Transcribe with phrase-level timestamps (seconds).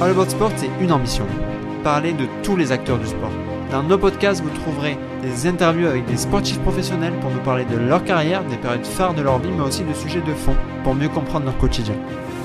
[0.00, 1.26] All About Sport, c'est une ambition.
[1.82, 3.32] Parler de tous les acteurs du sport.
[3.72, 7.76] Dans nos podcasts, vous trouverez des interviews avec des sportifs professionnels pour nous parler de
[7.76, 10.94] leur carrière, des périodes phares de leur vie, mais aussi de sujets de fond pour
[10.94, 11.96] mieux comprendre leur quotidien.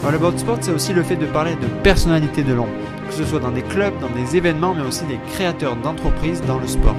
[0.03, 2.71] All About Sport, c'est aussi le fait de parler de personnalités de l'ombre,
[3.07, 6.57] que ce soit dans des clubs, dans des événements, mais aussi des créateurs d'entreprises dans
[6.57, 6.95] le sport.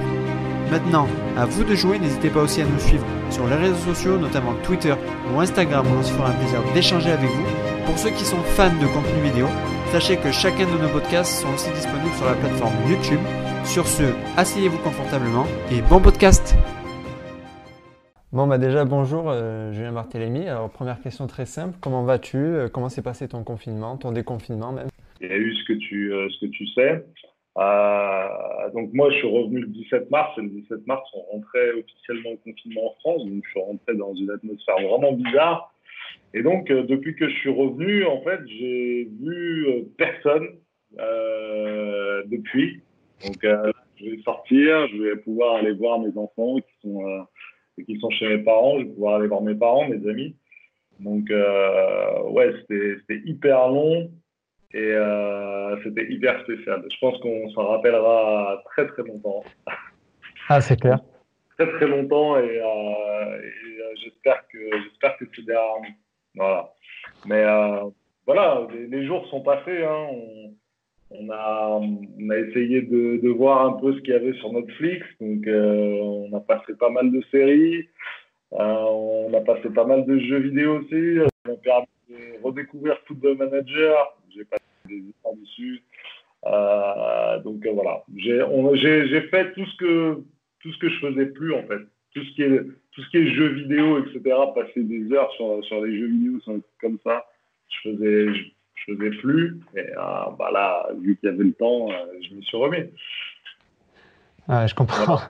[0.71, 4.17] Maintenant, à vous de jouer, n'hésitez pas aussi à nous suivre sur les réseaux sociaux,
[4.17, 4.95] notamment Twitter
[5.33, 7.85] ou Instagram, où on se fera un plaisir d'échanger avec vous.
[7.85, 9.47] Pour ceux qui sont fans de contenu vidéo,
[9.95, 13.21] sachez que chacun de nos podcasts sont aussi disponibles sur la plateforme YouTube.
[13.63, 14.03] Sur ce,
[14.35, 16.53] asseyez-vous confortablement et bon podcast
[18.33, 20.49] Bon bah déjà bonjour euh, Julien Barthélémy.
[20.49, 22.35] Alors première question très simple, comment vas-tu?
[22.35, 24.89] Euh, Comment s'est passé ton confinement, ton déconfinement même?
[25.21, 27.05] Il y a eu ce que tu, euh, ce que tu sais.
[27.57, 28.27] Euh,
[28.73, 32.31] donc moi, je suis revenu le 17 mars et le 17 mars, on rentrait officiellement
[32.31, 33.25] au confinement en France.
[33.25, 35.71] Donc je suis rentré dans une atmosphère vraiment bizarre.
[36.35, 40.49] Et donc euh, depuis que je suis revenu, en fait, j'ai vu euh, personne
[40.99, 42.81] euh, depuis.
[43.25, 47.25] Donc je vais sortir, je vais pouvoir aller voir mes enfants qui sont
[47.85, 48.77] qui sont chez mes parents.
[48.79, 50.35] Je vais pouvoir aller voir mes parents, mes amis.
[50.99, 54.11] Donc ouais, c'était hyper long.
[54.73, 54.93] Et
[55.85, 56.83] c'était hyper spécial.
[56.91, 59.45] Je pense qu'on s'en rappellera très très longtemps.
[60.49, 60.99] Ah, c'est clair.
[61.57, 64.59] Très très longtemps et, et j'espère que
[65.17, 65.95] que c'est derrière nous.
[66.35, 66.69] Voilà.
[67.25, 67.89] Mais euh,
[68.25, 69.83] voilà, les, jours sont passés.
[69.83, 70.07] Hein.
[71.11, 75.05] On, a, on a essayé de, voir un peu ce qu'il y avait sur Netflix.
[75.19, 77.87] Donc, euh, on a passé pas mal de séries.
[78.53, 81.17] Euh, on a passé pas mal de jeux vidéo aussi.
[81.47, 84.17] On a permis de redécouvrir Football Manager.
[84.35, 85.83] J'ai passé des heures dessus.
[87.43, 90.23] Donc voilà, j'ai fait tout ce que
[90.61, 91.81] tout ce que je faisais plus en fait,
[92.13, 92.61] tout ce qui est
[92.95, 94.21] tout ce qui est jeux vidéo, etc.
[94.55, 96.39] Passer des heures sur, sur les jeux vidéo
[96.81, 97.25] comme ça,
[97.69, 98.43] je faisais je,
[98.75, 99.59] je faisais plus.
[99.75, 102.89] Et euh, bah là, vu qu'il y avait le temps, euh, je m'y suis remis.
[104.47, 105.19] Ouais, je comprends.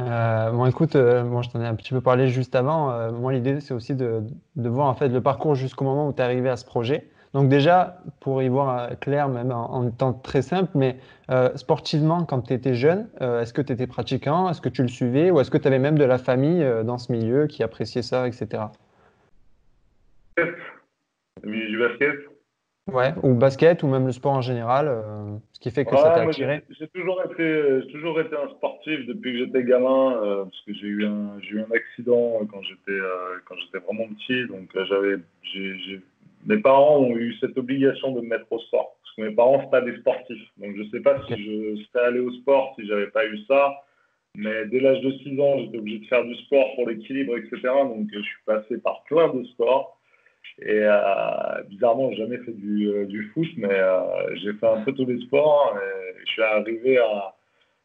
[0.00, 2.90] Euh, bon, écoute, euh, bon, je t'en ai un petit peu parlé juste avant.
[2.90, 4.22] Euh, moi, l'idée, c'est aussi de,
[4.56, 7.10] de, voir en fait le parcours jusqu'au moment où tu es arrivé à ce projet.
[7.32, 10.96] Donc déjà, pour y voir clair, même en, en étant très simple, mais
[11.30, 14.50] euh, sportivement, quand tu étais jeune, euh, est-ce que tu étais pratiquant?
[14.50, 15.30] Est-ce que tu le suivais?
[15.30, 18.02] Ou est-ce que tu avais même de la famille euh, dans ce milieu qui appréciait
[18.02, 18.64] ça, etc.
[20.36, 22.14] Le milieu du basket
[22.92, 25.98] Ouais, ou basket, ou même le sport en général, euh, ce qui fait que ouais,
[25.98, 26.64] ça t'a attiré.
[26.70, 30.88] J'ai toujours, été, toujours été un sportif depuis que j'étais gamin, euh, parce que j'ai
[30.88, 35.18] eu, un, eu un accident quand j'étais euh, quand j'étais vraiment petit, donc j'avais
[36.46, 38.96] mes parents ont eu cette obligation de me mettre au sport.
[39.02, 40.48] Parce que mes parents, c'est pas des sportifs.
[40.56, 41.34] Donc, je sais pas okay.
[41.34, 43.82] si je serais allé au sport si j'avais pas eu ça.
[44.36, 47.60] Mais dès l'âge de 6 ans, j'étais obligé de faire du sport pour l'équilibre, etc.
[47.62, 50.00] Donc, je suis passé par plein de sports.
[50.62, 54.82] Et euh, bizarrement, j'ai jamais fait du, euh, du foot, mais euh, j'ai fait un
[54.82, 55.76] peu tous les sports.
[55.76, 57.34] Et je suis arrivé à,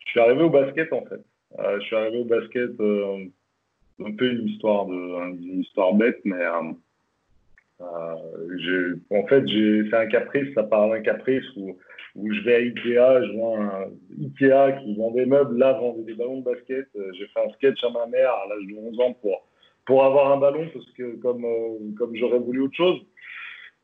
[0.05, 1.21] je suis arrivé au basket en fait.
[1.59, 4.93] Euh, je suis arrivé au basket, un peu une histoire de,
[5.41, 6.43] une histoire bête, mais
[7.81, 11.77] euh, en fait, c'est un caprice, ça part d'un caprice où,
[12.15, 16.13] je vais à Ikea, je vois un Ikea qui vend des meubles, là, vendait des
[16.13, 16.87] ballons de basket.
[16.95, 19.45] Euh, j'ai fait un sketch à ma mère à l'âge de 11 ans pour,
[19.85, 23.01] pour avoir un ballon parce que comme, euh, comme j'aurais voulu autre chose.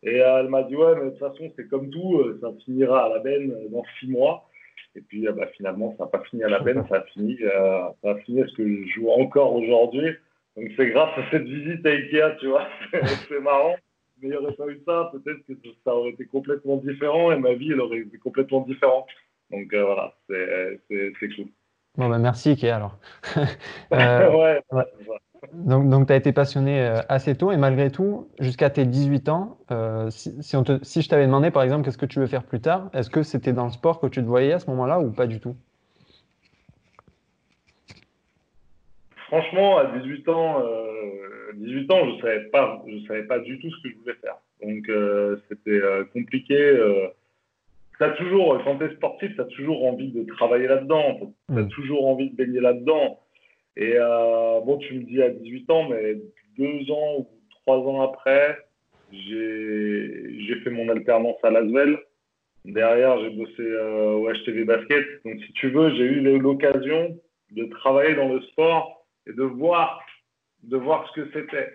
[0.04, 3.10] Et elle m'a dit, ouais, mais de toute façon, c'est comme tout, ça finira à
[3.10, 4.48] la benne dans six mois.
[4.96, 7.94] Et puis, bah, finalement, ça n'a pas fini à la benne, ça a fini, ça
[8.04, 10.10] a fini à ce que je joue encore aujourd'hui.
[10.58, 12.68] Donc, c'est grâce à cette visite à Ikea, tu vois,
[13.30, 13.76] c'est marrant
[14.22, 15.54] mais il n'y aurait pas eu ça, peut-être que
[15.84, 19.08] ça aurait été complètement différent et ma vie, elle aurait été complètement différente.
[19.50, 21.48] Donc euh, voilà, c'est cool.
[21.98, 22.98] Bon, bah merci, Ikea, alors.
[23.94, 24.86] euh, ouais, ouais.
[25.54, 29.28] Donc, donc tu as été passionné euh, assez tôt et malgré tout, jusqu'à tes 18
[29.30, 32.20] ans, euh, si, si, on te, si je t'avais demandé par exemple qu'est-ce que tu
[32.20, 34.60] veux faire plus tard, est-ce que c'était dans le sport que tu te voyais à
[34.60, 35.56] ce moment-là ou pas du tout?
[39.32, 43.72] Franchement, à 18 ans, euh, 18 ans, je savais pas, je savais pas du tout
[43.72, 44.36] ce que je voulais faire.
[44.62, 46.58] Donc euh, c'était euh, compliqué.
[46.58, 47.08] Euh,
[48.02, 51.34] as toujours, quand tu es sportif, tu as toujours envie de travailler là-dedans.
[51.48, 51.70] Tu as mmh.
[51.70, 53.20] toujours envie de baigner là-dedans.
[53.78, 56.18] Et euh, bon, tu me dis à 18 ans, mais
[56.58, 57.28] deux ans ou
[57.62, 58.58] trois ans après,
[59.14, 61.98] j'ai fait mon alternance à Lasvel.
[62.66, 65.06] Derrière, j'ai bossé euh, au HTV Basket.
[65.24, 67.18] Donc, si tu veux, j'ai eu l'occasion
[67.52, 70.02] de travailler dans le sport et de voir,
[70.64, 71.74] de voir ce que c'était.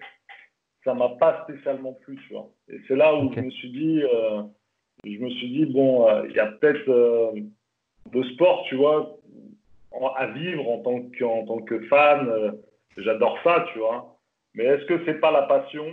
[0.85, 2.49] Ça m'a pas spécialement plu, tu vois.
[2.69, 3.41] Et c'est là où okay.
[3.41, 4.43] je me suis dit, euh,
[5.05, 7.33] je me suis dit bon, il euh, y a peut-être euh,
[8.13, 9.19] de sport, tu vois,
[10.17, 12.29] à vivre en tant que, en tant que fan.
[12.29, 12.53] Euh,
[12.97, 14.17] J'adore ça, tu vois.
[14.55, 15.85] Mais est-ce que c'est pas la passion?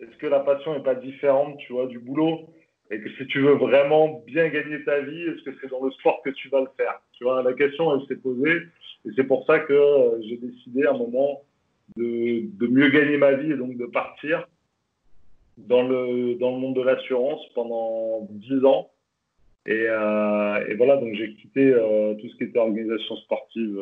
[0.00, 2.48] Est-ce que la passion est pas différente, tu vois, du boulot?
[2.90, 5.92] Et que si tu veux vraiment bien gagner ta vie, est-ce que c'est dans le
[5.92, 7.00] sport que tu vas le faire?
[7.12, 8.62] Tu vois, la question, elle s'est posée.
[9.06, 11.42] Et c'est pour ça que euh, j'ai décidé à un moment
[11.96, 14.46] de, mieux gagner ma vie et donc de partir
[15.56, 18.90] dans le, dans le monde de l'assurance pendant 10 ans.
[19.66, 23.78] Et, euh, et voilà, donc j'ai quitté euh, tout ce qui était organisation sportive.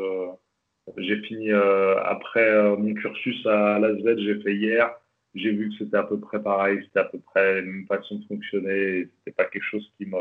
[0.98, 4.90] J'ai fini après mon cursus à Las Vegas, j'ai fait hier
[5.34, 8.16] j'ai vu que c'était à peu près pareil, c'était à peu près la même façon
[8.16, 10.16] de fonctionner, c'était pas quelque chose qui me,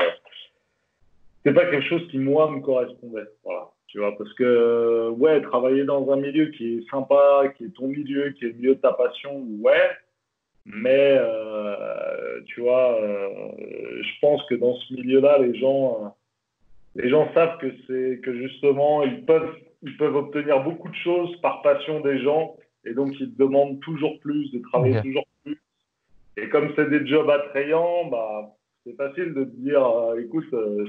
[1.38, 5.84] c'était pas quelque chose qui moi me correspondait, voilà, tu vois, parce que ouais, travailler
[5.84, 8.80] dans un milieu qui est sympa, qui est ton milieu, qui est le milieu de
[8.80, 9.90] ta passion, ouais,
[10.66, 17.08] mais euh, tu vois, euh, je pense que dans ce milieu-là, les gens, euh, les
[17.08, 21.62] gens savent que c'est que justement ils peuvent, ils peuvent obtenir beaucoup de choses par
[21.62, 25.60] passion des gens et donc, ils te demandent toujours plus, de travailler toujours plus.
[26.36, 28.54] Et comme c'est des jobs attrayants, bah,
[28.84, 30.86] c'est facile de te dire, euh, écoute, euh,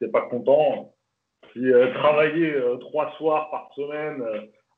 [0.00, 0.92] si pas content,
[1.52, 4.22] si euh, travailler euh, trois soirs par semaine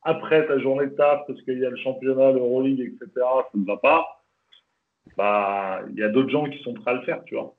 [0.02, 3.66] après ta journée de taf, parce qu'il y a le championnat, l'Euroleague, etc., ça ne
[3.66, 4.22] va pas,
[5.16, 7.54] bah, il y a d'autres gens qui sont prêts à le faire, tu vois.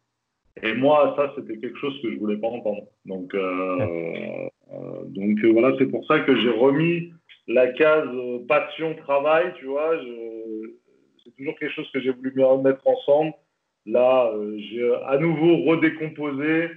[0.63, 2.83] Et moi, ça, c'était quelque chose que je voulais pas entendre.
[3.05, 3.35] Donc,
[5.09, 7.11] donc voilà, c'est pour ça que j'ai remis
[7.47, 9.91] la case euh, passion travail, tu vois,
[11.23, 12.33] c'est toujours quelque chose que j'ai voulu
[12.63, 13.33] mettre ensemble.
[13.85, 16.69] Là, euh, j'ai à nouveau redécomposé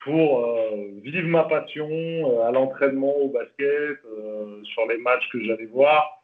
[0.00, 1.88] pour euh, vivre ma passion
[2.44, 3.98] à l'entraînement, au basket,
[4.62, 6.22] sur les matchs que j'allais voir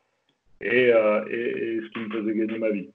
[0.61, 2.88] et, et, ce qui me faisait gagner ma vie.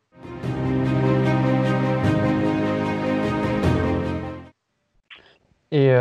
[5.70, 5.92] Et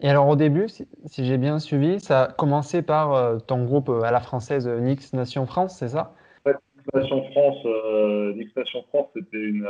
[0.00, 0.86] et alors au début, si,
[1.24, 4.80] j'ai bien suivi, ça a commencé par euh, ton groupe euh, à la française euh,
[4.80, 6.14] Nix Nation France, c'est ça?
[6.46, 6.58] Nix
[6.94, 7.64] Nation France,
[8.36, 8.52] Nix
[8.88, 9.68] France, c'était une,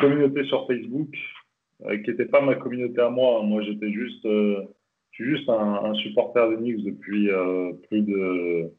[0.00, 1.08] communauté sur Facebook
[1.80, 3.42] qui n'était pas ma communauté à moi.
[3.42, 4.26] Moi, j'étais juste,
[5.12, 7.30] juste un, supporter de Nix depuis
[7.88, 8.70] plus de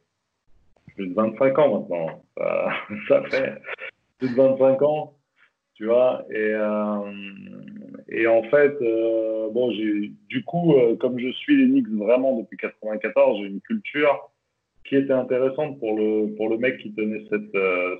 [0.95, 2.23] plus de 25 ans maintenant.
[3.07, 3.61] Ça, fait
[4.19, 5.13] plus de 25 ans
[5.79, 6.25] tu vois.
[6.29, 6.53] Et,
[8.11, 12.57] et en fait, euh, bon, j'ai du coup, euh, comme je suis les vraiment depuis
[12.57, 14.31] 94, j'ai une culture
[14.85, 17.57] qui était intéressante pour le pour le mec qui tenait cette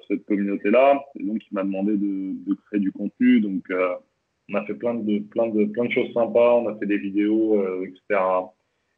[0.08, 1.04] cette communauté là.
[1.20, 3.42] Et donc, il m'a demandé de, de, créer du contenu.
[3.42, 3.64] Donc,
[4.50, 6.56] on a fait plein de plein de plein de choses sympas.
[6.56, 8.22] On a fait des vidéos, etc.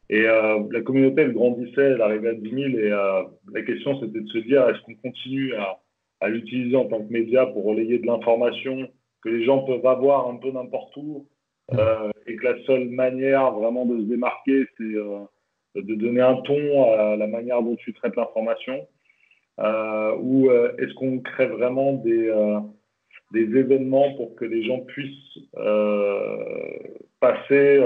[0.08, 2.60] Et la communauté, elle grandissait, elle arrivait à 10 000.
[2.78, 5.82] Et la question, c'était de se dire, est-ce qu'on continue à
[6.22, 8.88] à l'utiliser en tant que média pour relayer de l'information
[9.22, 11.26] que les gens peuvent avoir un peu n'importe où
[11.74, 15.20] euh, et que la seule manière vraiment de se démarquer, c'est euh,
[15.74, 18.86] de donner un ton à la manière dont tu traites l'information
[19.60, 22.32] euh, ou est-ce qu'on crée vraiment des,
[23.32, 25.38] des événements pour que les gens puissent
[27.20, 27.80] passer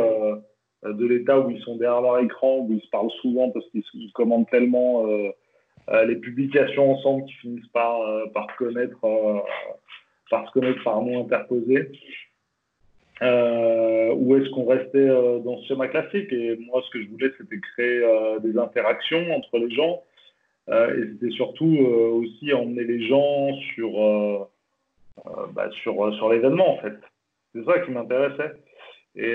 [0.84, 4.12] de l'état où ils sont derrière leur écran, où ils se parlent souvent parce qu'ils
[4.14, 5.06] commandent tellement
[6.06, 8.00] les publications ensemble qui finissent par,
[8.32, 8.98] par, connaître,
[10.30, 11.90] par se par nom interposé.
[13.22, 16.32] Euh, ou est-ce qu'on restait dans ce schéma classique?
[16.32, 18.02] Et moi, ce que je voulais, c'était créer
[18.42, 20.02] des interactions entre les gens.
[20.68, 24.48] et c'était surtout aussi emmener les gens sur,
[25.54, 26.98] bah, sur l'événement, en fait.
[27.54, 28.52] C'est ça qui m'intéressait.
[29.14, 29.32] Et,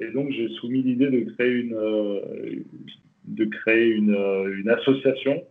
[0.00, 2.64] et, donc, j'ai soumis l'idée de créer une,
[3.24, 4.16] de créer une,
[4.60, 5.44] une association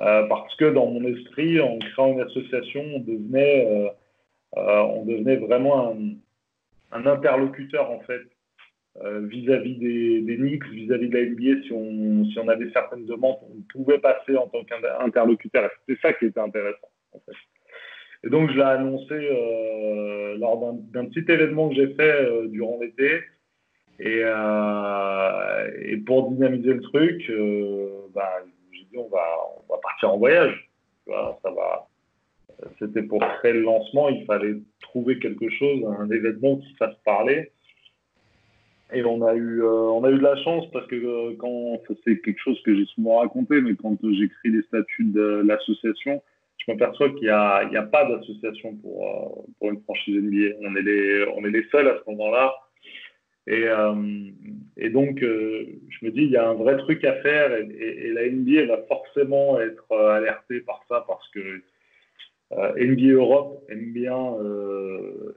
[0.00, 3.88] euh, parce que dans mon esprit, en créant une association, on devenait, euh,
[4.58, 5.96] euh, on devenait vraiment un,
[6.92, 8.22] un, interlocuteur en fait
[9.04, 11.64] vis-à-vis des, des Knicks, vis-à-vis de la NBA.
[11.64, 15.70] Si on, si on avait certaines demandes, on pouvait passer en tant qu'interlocuteur.
[15.86, 17.36] C'est ça qui était intéressant en fait.
[18.24, 22.78] Et donc je l'ai annoncé euh, lors d'un petit événement que j'ai fait euh, durant
[22.80, 23.20] l'été.
[23.98, 27.32] Et, euh, et, pour dynamiser le truc,
[28.14, 28.44] bah,
[28.98, 30.70] on va, partir en voyage.
[31.06, 31.88] ça va.
[32.78, 37.52] C'était pour créer le lancement, il fallait trouver quelque chose, un événement qui fasse parler.
[38.92, 41.82] Et on a eu, euh, on a eu de la chance parce que euh, quand
[42.04, 46.22] c'est quelque chose que j'ai souvent raconté, mais quand j'écris les statuts de l'association,
[46.58, 50.56] je m'aperçois qu'il n'y a, a, pas d'association pour, euh, pour une franchise NBA.
[50.62, 52.54] On est les, on est les seuls à ce moment-là
[53.46, 53.94] et, euh,
[54.76, 58.10] et donc, euh, je me dis, il y a un vrai truc à faire et,
[58.12, 61.62] la NBA va forcément être euh, alertée par ça parce que
[62.50, 64.16] NBA Europe aime bien,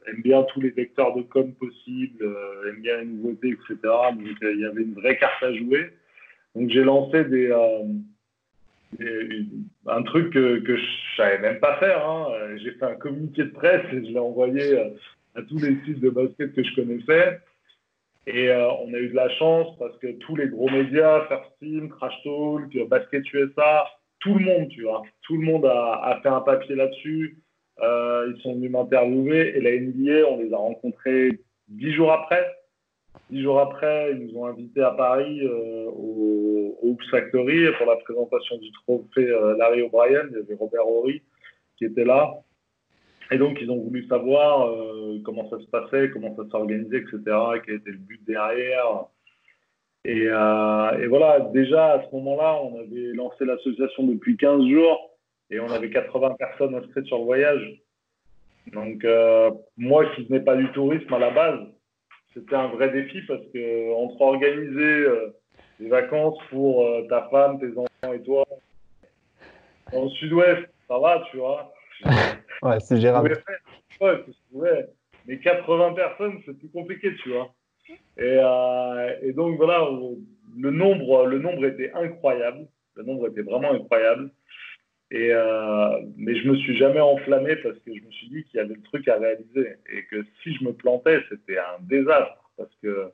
[0.08, 2.24] aime bien tous les vecteurs de com possibles,
[2.68, 3.76] aime bien les nouveautés, etc.
[3.84, 5.90] Donc, il y avait une vraie carte à jouer.
[6.56, 7.52] Donc, j'ai lancé des,
[9.88, 10.86] un truc que, que je
[11.18, 12.08] savais même pas faire.
[12.08, 12.58] Hein.
[12.58, 14.78] J'ai fait un communiqué de presse et je l'ai envoyé
[15.34, 17.40] à tous les sites de basket que je connaissais.
[18.32, 21.50] Et euh, on a eu de la chance parce que tous les gros médias, First
[21.60, 23.88] Team, Crash Talk, Basket USA,
[24.20, 27.40] tout le monde, tu vois, tout le monde a, fait un papier là-dessus.
[27.82, 32.46] Euh, ils sont venus m'interviewer et la NBA, on les a rencontrés dix jours après.
[33.32, 37.96] Dix jours après, ils nous ont invités à Paris euh, au, au Factory pour la
[37.96, 40.22] présentation du trophée Larry O'Brien.
[40.30, 41.24] Il y avait Robert Horry
[41.78, 42.32] qui était là.
[43.32, 47.22] Et donc, ils ont voulu savoir euh, comment ça se passait, comment ça s'organisait, etc.,
[47.66, 49.06] quel était le but derrière.
[50.06, 55.12] Et, euh, et voilà, déjà à ce moment-là, on avait lancé l'association depuis 15 jours
[55.52, 57.82] et on avait 80 personnes inscrites sur le voyage.
[58.74, 61.60] Donc, euh, moi qui venais pas du tourisme à la base,
[62.34, 65.06] c'était un vrai défi parce que entre organiser
[65.80, 68.46] des vacances pour ta femme, tes enfants et toi,
[69.92, 71.74] dans le sud-ouest, ça va, tu vois.
[72.64, 73.42] Ouais, c'est gérable.
[74.00, 74.88] Ouais,
[75.26, 77.54] mais 80 personnes, c'est plus compliqué, tu vois.
[78.18, 79.88] Et, euh, et, donc voilà,
[80.58, 82.68] le nombre, le nombre était incroyable.
[82.96, 84.32] Le nombre était vraiment incroyable.
[85.12, 88.58] Et euh, mais je me suis jamais enflammé parce que je me suis dit qu'il
[88.58, 92.52] y avait le truc à réaliser et que si je me plantais, c'était un désastre
[92.58, 93.12] parce que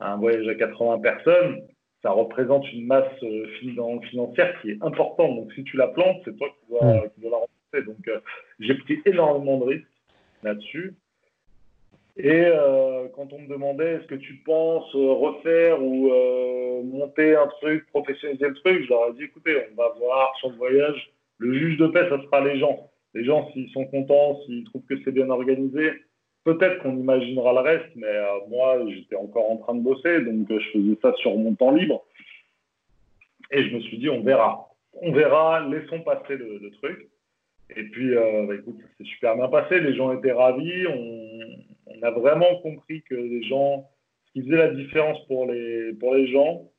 [0.00, 1.62] un voyage à 80 personnes,
[2.02, 5.36] ça représente une masse euh, financière qui est importante.
[5.36, 7.10] Donc si tu la plantes, c'est toi qui dois, mm.
[7.14, 7.36] qui dois la
[7.74, 8.20] donc, euh,
[8.60, 9.86] j'ai pris énormément de risques
[10.42, 10.94] là-dessus.
[12.18, 16.10] Et euh, quand on me demandait est-ce que tu penses euh, refaire ou
[16.84, 20.50] monter un truc, professionnaliser le truc, je leur ai dit écoutez, on va voir sur
[20.50, 21.10] le voyage.
[21.38, 22.90] Le juge de paix, ça sera les gens.
[23.12, 25.90] Les gens, s'ils sont contents, s'ils trouvent que c'est bien organisé,
[26.44, 28.14] peut-être qu'on imaginera le reste, mais
[28.48, 32.04] moi, j'étais encore en train de bosser, donc je faisais ça sur mon temps libre.
[33.50, 34.68] Et je me suis dit, on verra.
[35.02, 37.08] On verra, laissons passer le truc.
[37.74, 39.80] Et puis, euh, bah, écoute, ça s'est super bien passé.
[39.80, 40.86] Les gens étaient ravis.
[40.86, 43.88] On, a vraiment compris que les gens,
[44.26, 46.70] ce qui faisait la différence pour les, pour les gens,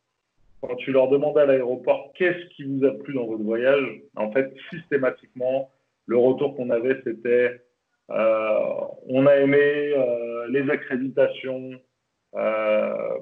[0.62, 4.32] quand tu leur demandais à l'aéroport qu'est-ce qui vous a plu dans votre voyage, en
[4.32, 5.72] fait, systématiquement,
[6.06, 7.62] le retour qu'on avait, c'était
[8.12, 8.70] euh,
[9.08, 11.72] on a aimé euh, les accréditations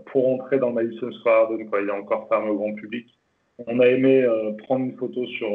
[0.07, 1.79] pour entrer dans Madison Square Garden, quoi.
[1.79, 3.07] il est encore fermé au grand public.
[3.65, 4.27] On a aimé
[4.65, 5.49] prendre une photo sur,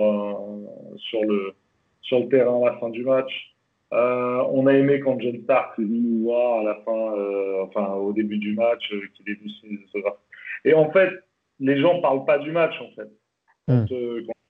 [0.96, 1.52] sur le
[2.02, 3.50] sur le terrain à la fin du match.
[3.92, 7.62] Euh, on a aimé quand John Stark est venu nous voir à la fin, euh,
[7.64, 9.78] enfin au début du match, euh, qu'il est venu signer
[10.64, 11.10] Et en fait,
[11.58, 13.10] les gens parlent pas du match en fait.
[13.66, 13.86] Quand, hmm.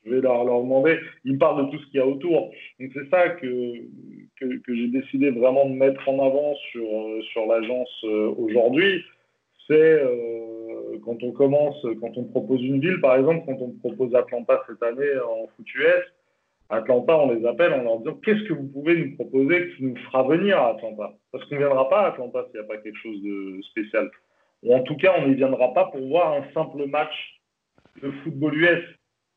[0.05, 2.51] je vais leur, leur, demander, ils me parlent de tout ce qu'il y a autour.
[2.79, 3.73] Donc c'est ça que,
[4.39, 6.87] que, que j'ai décidé vraiment de mettre en avant sur,
[7.33, 8.05] sur l'agence
[8.37, 9.03] aujourd'hui.
[9.67, 10.03] C'est
[11.05, 14.83] quand on commence, quand on propose une ville, par exemple, quand on propose Atlanta cette
[14.83, 16.05] année en foot US,
[16.71, 19.97] Atlanta, on les appelle en leur disant qu'est-ce que vous pouvez nous proposer qui nous
[19.97, 21.13] fera venir à Atlanta?
[21.33, 24.09] Parce qu'on ne viendra pas à Atlanta s'il n'y a pas quelque chose de spécial.
[24.63, 27.41] Ou en tout cas, on n'y viendra pas pour voir un simple match
[28.03, 28.85] de football US.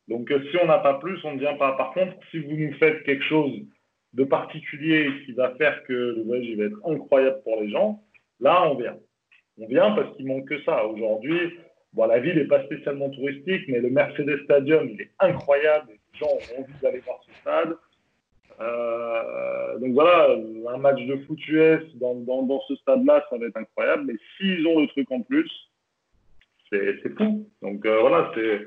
[0.07, 1.73] Donc euh, si on n'a pas plus, on ne vient pas.
[1.73, 3.53] Par contre, si vous nous faites quelque chose
[4.13, 8.03] de particulier qui va faire que le voyage va être incroyable pour les gens,
[8.39, 8.97] là, on vient.
[9.59, 10.85] On vient parce qu'il manque que ça.
[10.85, 11.39] Aujourd'hui,
[11.93, 16.19] bon, la ville n'est pas spécialement touristique, mais le Mercedes Stadium, il est incroyable les
[16.19, 17.75] gens ont envie d'aller voir ce stade.
[18.61, 20.35] Euh, donc voilà,
[20.73, 24.03] un match de foot US dans, dans, dans ce stade-là, ça va être incroyable.
[24.05, 25.49] Mais s'ils ont le truc en plus,
[26.69, 27.47] c'est fou.
[27.61, 28.65] Donc euh, voilà, c'est.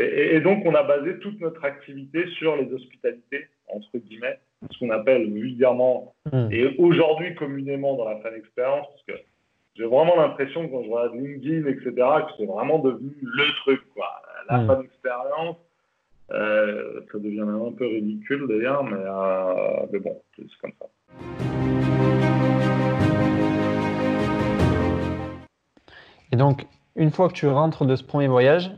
[0.00, 4.38] Et, donc, on a basé toute notre activité sur les hospitalités, entre guillemets,
[4.70, 6.52] ce qu'on appelle vulgairement hmm.
[6.52, 9.24] et aujourd'hui communément dans la fan expérience, parce que
[9.74, 14.08] j'ai vraiment l'impression, quand je regarde LinkedIn, etc., que c'est vraiment devenu le truc, quoi.
[14.48, 14.66] La hmm.
[14.68, 15.56] fan expérience,
[16.30, 20.86] euh, ça devient un peu ridicule d'ailleurs, mais, euh, mais bon, c'est comme ça.
[26.30, 26.66] Et donc,
[26.96, 28.70] une fois que tu rentres de ce premier voyage,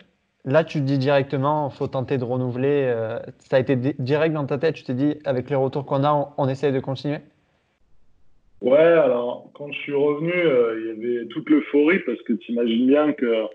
[0.45, 2.85] là, tu te dis directement, il faut tenter de renouveler.
[2.87, 6.05] Euh, ça a été direct dans ta tête, tu t'es dit, avec les retours qu'on
[6.05, 7.19] a, on, on, essaye de continuer?
[8.61, 12.87] Ouais, alors, quand je suis revenu, il y avait toute l'euphorie parce que tu imagines
[12.87, 13.49] bien que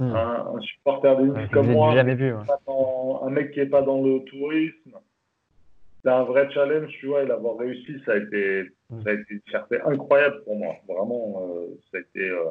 [0.00, 0.16] Hmm.
[0.16, 4.96] Un, supporter de comme moi, un mec qui n'est pas dans le tourisme,
[6.02, 9.02] c'est un vrai challenge, tu vois, et l'avoir réussi, ça a été, hmm.
[9.02, 10.76] ça a été une fierté incroyable pour moi.
[10.88, 12.44] Vraiment, euh, ça a été euh,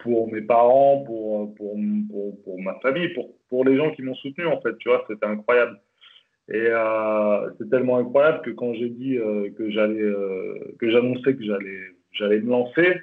[0.00, 1.76] pour mes parents, pour, pour,
[2.10, 5.04] pour, pour, ma famille, pour, pour les gens qui m'ont soutenu, en fait, tu vois,
[5.08, 5.78] c'était incroyable.
[6.48, 9.16] Et euh, c'est tellement incroyable que quand j'ai dit
[9.56, 10.12] que j'allais,
[10.80, 13.00] que j'annonçais que j'allais, j'allais me lancer,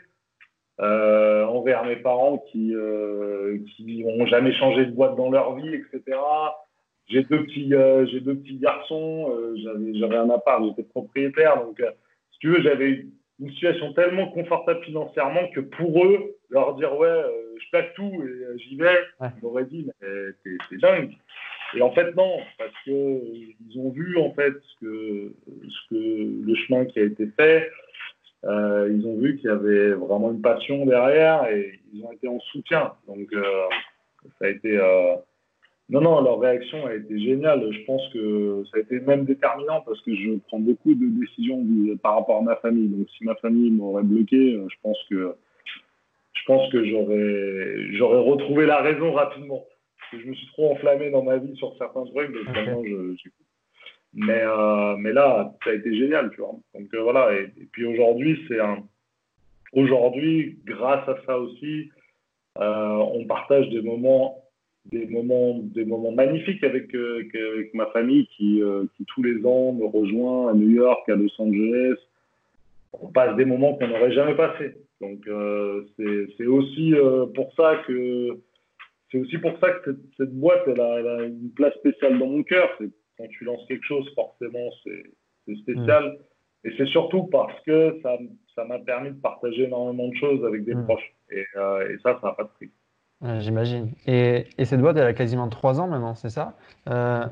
[0.82, 5.74] euh, envers mes parents qui euh, qui ont jamais changé de boîte dans leur vie,
[5.74, 6.18] etc.
[7.08, 11.82] J'ai deux petits euh, j'ai deux petits garçons, j'avais j'avais un appart, j'étais propriétaire, donc
[12.32, 13.06] si tu veux j'avais
[13.40, 18.04] une situation tellement confortable financièrement que pour eux, leur dire ouais, euh, je plaque tout
[18.04, 20.08] et euh, j'y vais, ils m'auraient dit mais
[20.44, 21.12] t'es dingue.
[21.76, 26.46] Et en fait non, parce que ils ont vu en fait ce que, ce que
[26.46, 27.70] le chemin qui a été fait.
[28.46, 32.28] Euh, ils ont vu qu'il y avait vraiment une passion derrière et ils ont été
[32.28, 32.94] en soutien.
[33.08, 33.34] Donc
[34.40, 34.80] ça a été
[35.88, 37.72] non, non, leur réaction a été géniale.
[37.72, 41.64] Je pense que ça a été même déterminant parce que je prends beaucoup de décisions
[42.02, 42.88] par rapport à ma famille.
[42.88, 45.36] Donc, si ma famille m'aurait bloqué, euh, je pense que
[46.34, 49.64] je pense que j'aurais j'aurais retrouvé la raison rapidement.
[50.00, 53.30] Parce que je me suis trop enflammé dans ma vie sur certains trucs, donc je,
[54.16, 56.56] mais, euh, mais là, ça a été génial, tu vois.
[56.74, 57.34] Donc euh, voilà.
[57.34, 58.84] Et, puis aujourd'hui, c'est un
[59.74, 61.90] aujourd'hui, grâce à ça aussi,
[62.56, 64.46] on partage des moments
[64.92, 69.44] des moments, des moments magnifiques avec, euh, avec ma famille qui, euh, qui, tous les
[69.46, 71.98] ans me rejoint à New York, à Los Angeles.
[72.94, 74.76] On passe des moments qu'on n'aurait jamais passés.
[75.02, 76.94] Donc euh, c'est aussi
[77.34, 78.40] pour ça que
[79.12, 82.70] c'est aussi pour ça que cette, boîte elle a, une place spéciale dans mon cœur.
[83.18, 86.04] Quand tu lances quelque chose, forcément c'est spécial.
[86.06, 86.68] Mm.
[86.68, 88.02] Et c'est surtout parce que
[88.56, 90.86] ça m'a permis de partager énormément de choses avec des mm.
[90.86, 91.16] proches.
[91.32, 92.72] Et, et ça, ça n'a pas de prix.
[93.40, 93.92] J'imagine.
[94.06, 96.58] Et, et, cette boîte, elle a quasiment trois ans maintenant, c'est ça?
[96.90, 97.26] Euh,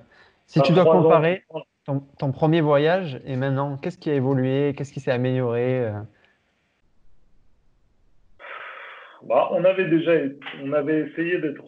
[0.48, 1.44] Si tu dois comparer
[1.86, 4.74] ton, premier voyage et maintenant, qu'est-ce qui a évolué?
[4.76, 6.00] Qu'est-ce qui s'est amélioré euh?
[9.28, 10.12] Bah, on avait déjà
[10.64, 11.68] on avait essayé d'être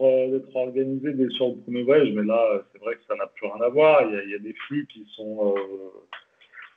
[0.54, 3.68] organisé sur le premier voyage, mais là, c'est vrai que ça n'a plus rien à
[3.68, 4.02] voir.
[4.02, 5.60] Il y a, il y a des flux qui sont, euh,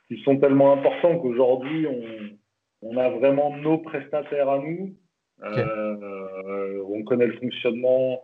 [0.08, 4.94] qui sont tellement importants qu'aujourd'hui, on, on a vraiment nos prestataires à nous
[5.42, 8.22] euh, on connaît le fonctionnement.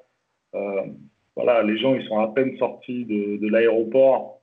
[0.54, 0.82] Euh,
[1.34, 4.35] voilà, les gens, ils sont à peine sortis de, l'aéroport.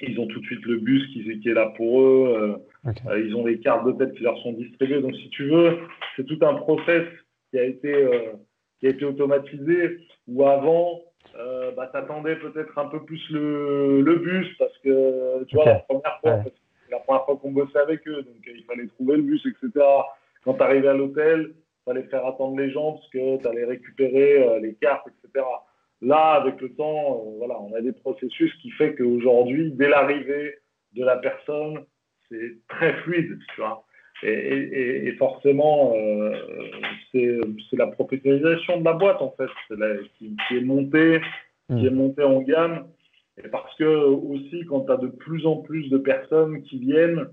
[0.00, 2.60] Ils ont tout de suite le bus qui, est là pour eux.
[3.06, 5.00] Euh, ils ont des cartes de tête qui leur sont distribuées.
[5.00, 5.78] Donc, si tu veux,
[6.16, 7.04] c'est tout un process
[7.50, 8.06] qui a été,
[8.78, 11.00] qui a été automatisé où avant,
[11.38, 15.78] euh, bah, t'attendais peut-être un peu plus le, le, bus parce que tu vois la
[15.80, 16.44] première fois
[16.90, 19.84] la première fois qu'on bossait avec eux donc il fallait trouver le bus etc
[20.44, 21.52] quand tu arrivais à l'hôtel
[21.86, 25.44] fallait faire attendre les gens parce que tu allais récupérer euh, les cartes, etc.
[26.02, 30.56] Là, avec le temps, euh, voilà, on a des processus qui fait qu'aujourd'hui, dès l'arrivée
[30.92, 31.84] de la personne,
[32.28, 33.84] c'est très fluide, tu vois.
[34.22, 36.32] Et, forcément, euh,
[37.12, 39.50] c'est la professionnalisation de la boîte, en fait,
[40.18, 41.20] qui, est montée,
[41.68, 41.94] qui est mm.
[41.94, 42.86] montée en gamme.
[43.42, 47.26] Et parce que aussi, quand tu as de plus en plus de personnes qui viennent,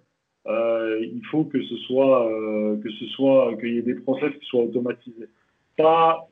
[0.48, 4.34] euh, il faut que ce soit, euh, que ce soit, qu'il y ait des process
[4.34, 5.30] qui soient automatisés.
[5.78, 6.28] Pas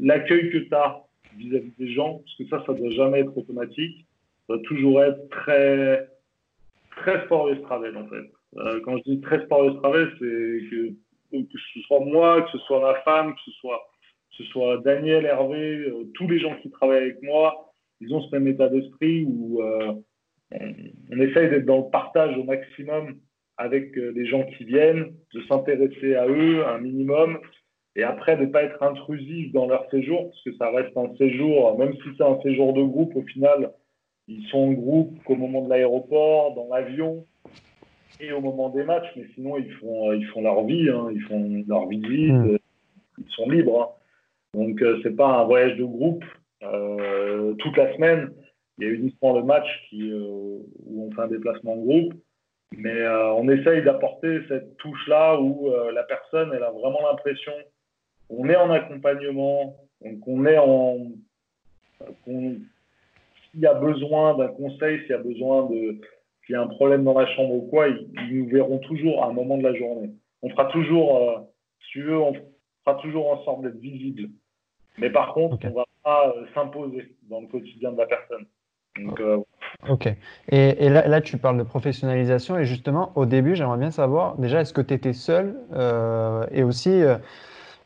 [0.00, 1.04] l'accueil que tu as
[1.38, 4.06] vis-à-vis des gens, parce que ça, ça doit jamais être automatique.
[4.46, 6.08] Ça doit toujours être très,
[6.96, 8.80] très sport travel en fait.
[8.84, 10.88] quand je dis très sport travel, c'est que,
[11.32, 13.88] que ce soit moi, que ce soit ma femme, que ce soit,
[14.30, 18.30] que ce soit Daniel, Hervé, tous les gens qui travaillent avec moi, ils ont ce
[18.34, 20.04] même état d'esprit où on,
[20.52, 23.18] on essaye d'être dans le partage au maximum
[23.58, 27.38] avec euh, les gens qui viennent, de s'intéresser à eux un minimum,
[27.98, 31.14] et après de ne pas être intrusif dans leur séjour, parce que ça reste un
[31.16, 33.72] séjour, même si c'est un séjour de groupe, au final,
[34.28, 37.26] ils sont en groupe qu'au moment de l'aéroport, dans l'avion,
[38.20, 41.22] et au moment des matchs, mais sinon ils font, ils font leur vie, hein, ils
[41.22, 42.58] font leur visite, mmh.
[43.18, 43.82] ils sont libres.
[43.82, 44.58] Hein.
[44.58, 46.24] Donc euh, c'est pas un voyage de groupe
[46.62, 48.30] euh, toute la semaine.
[48.78, 52.14] Il y a uniquement le match qui, où on fait un déplacement en groupe.
[52.76, 57.52] Mais euh, on essaye d'apporter cette touche-là où euh, la personne, elle a vraiment l'impression
[58.28, 59.76] qu'on est en accompagnement,
[60.22, 60.98] qu'on est en.
[62.24, 66.00] s'il y a besoin d'un conseil, s'il y a besoin de.
[66.44, 69.28] S'il y a un problème dans la chambre ou quoi, ils, nous verront toujours à
[69.28, 70.10] un moment de la journée.
[70.40, 71.40] On fera toujours, euh,
[71.84, 72.32] si tu veux, on
[72.84, 74.30] fera toujours en sorte d'être visible.
[74.96, 78.46] Mais par contre, on ne va pas s'imposer dans le quotidien de la personne.
[79.20, 79.38] Euh,
[79.88, 80.08] ok.
[80.50, 82.58] Et, là, tu parles de professionnalisation.
[82.58, 86.62] Et justement, au début, j'aimerais bien savoir, déjà, est-ce que tu étais seul euh, Et
[86.62, 87.16] aussi, euh,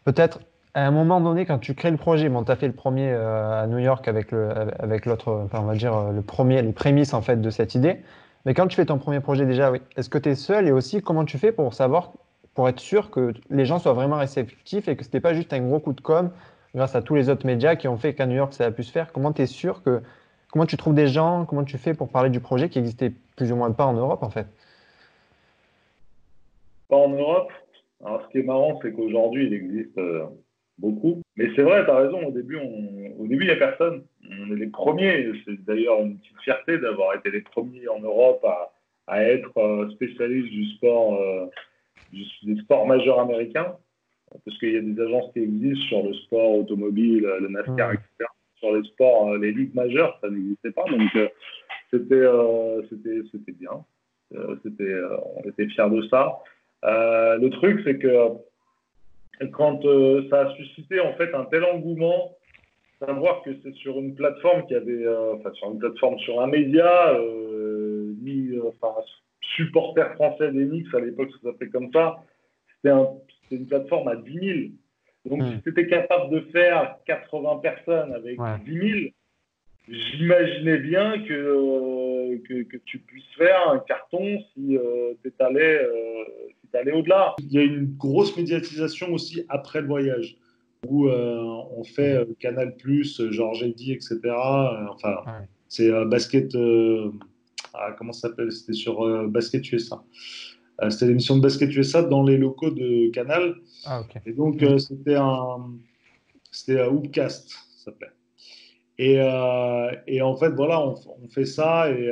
[0.05, 0.41] peut-être,
[0.75, 3.13] à un moment donné, quand tu crées le projet, bon, tu as fait le premier
[3.13, 7.23] à New York avec l'autre, avec enfin, on va dire, le premier, les prémices, en
[7.23, 8.01] fait, de cette idée.
[8.45, 10.73] Mais quand tu fais ton premier projet, déjà, oui, est-ce que tu es seul Et
[10.73, 12.13] aussi, comment tu fais pour savoir,
[12.55, 15.53] pour être sûr que les gens soient vraiment réceptifs et que ce n'était pas juste
[15.53, 16.31] un gros coup de com'
[16.75, 18.83] grâce à tous les autres médias qui ont fait qu'à New York, ça a pu
[18.83, 19.13] se faire?
[19.13, 20.03] Comment tu es sûr que
[20.53, 21.47] Comment tu trouves des gens?
[21.47, 24.23] Comment tu fais pour parler du projet qui existait plus ou moins pas en Europe
[24.23, 24.47] en fait?
[26.89, 27.51] Pas en Europe.
[28.05, 30.25] Alors ce qui est marrant, c'est qu'aujourd'hui, il existe euh,
[30.79, 31.23] beaucoup.
[31.37, 34.05] Mais c'est vrai, tu as raison, au début, au début, il n'y a personne.
[34.29, 35.33] On est les premiers.
[35.45, 38.45] C'est d'ailleurs une petite fierté d'avoir été les premiers en Europe
[39.07, 41.47] à, être euh, spécialistes du sport, euh,
[42.43, 43.77] des sports majeurs américains,
[44.45, 47.95] parce qu'il y a des agences qui existent sur le sport automobile, le NASCAR, mmh.
[47.95, 48.31] etc.
[48.57, 50.85] Sur les sports, les ligues majeures, ça n'existait pas.
[50.85, 51.01] Donc,
[51.91, 52.25] c'était
[53.33, 53.85] c'était bien.
[54.63, 54.95] c'était
[55.37, 56.39] on était fiers de ça.
[56.83, 58.29] Le truc, c'est que
[59.53, 59.83] quand
[60.31, 62.37] ça a suscité en fait un tel engouement
[63.07, 66.47] savoir que c'est sur une plateforme qui avait, euh, enfin sur une plateforme, sur un
[66.47, 68.95] média, euh, ni, euh, enfin,
[69.57, 72.23] supporter français d'Enix, à l'époque ça s'appelait comme ça,
[72.83, 74.59] c'était une plateforme à 10 000.
[75.27, 75.53] Donc hmm.
[75.53, 79.11] si tu étais capable de faire 80 personnes avec 10 000,
[79.89, 84.79] j'imaginais bien que, que, tu puisses faire un carton si
[85.23, 85.81] tu allé,
[86.71, 87.35] si allé au-delà.
[87.41, 90.37] Il y a une grosse médiatisation aussi après le voyage
[90.87, 91.41] où euh,
[91.77, 94.19] on fait euh, Canal Plus, Georges Eddy, etc.
[94.25, 95.17] Euh, enfin,
[95.69, 96.57] c'est basket.
[97.75, 98.53] Ah, comment ça s'appelle?
[98.53, 100.03] C'était sur Basket USA.
[100.91, 103.57] c'était l'émission de Basket USA dans les locaux de Canal.
[103.87, 105.71] Ah, Et donc, c'était un.
[106.51, 108.11] C'était Hoopcast, ça s'appelait.
[109.05, 109.19] Et,
[110.07, 111.91] et, en fait, voilà, on, fait ça.
[111.91, 112.09] Et,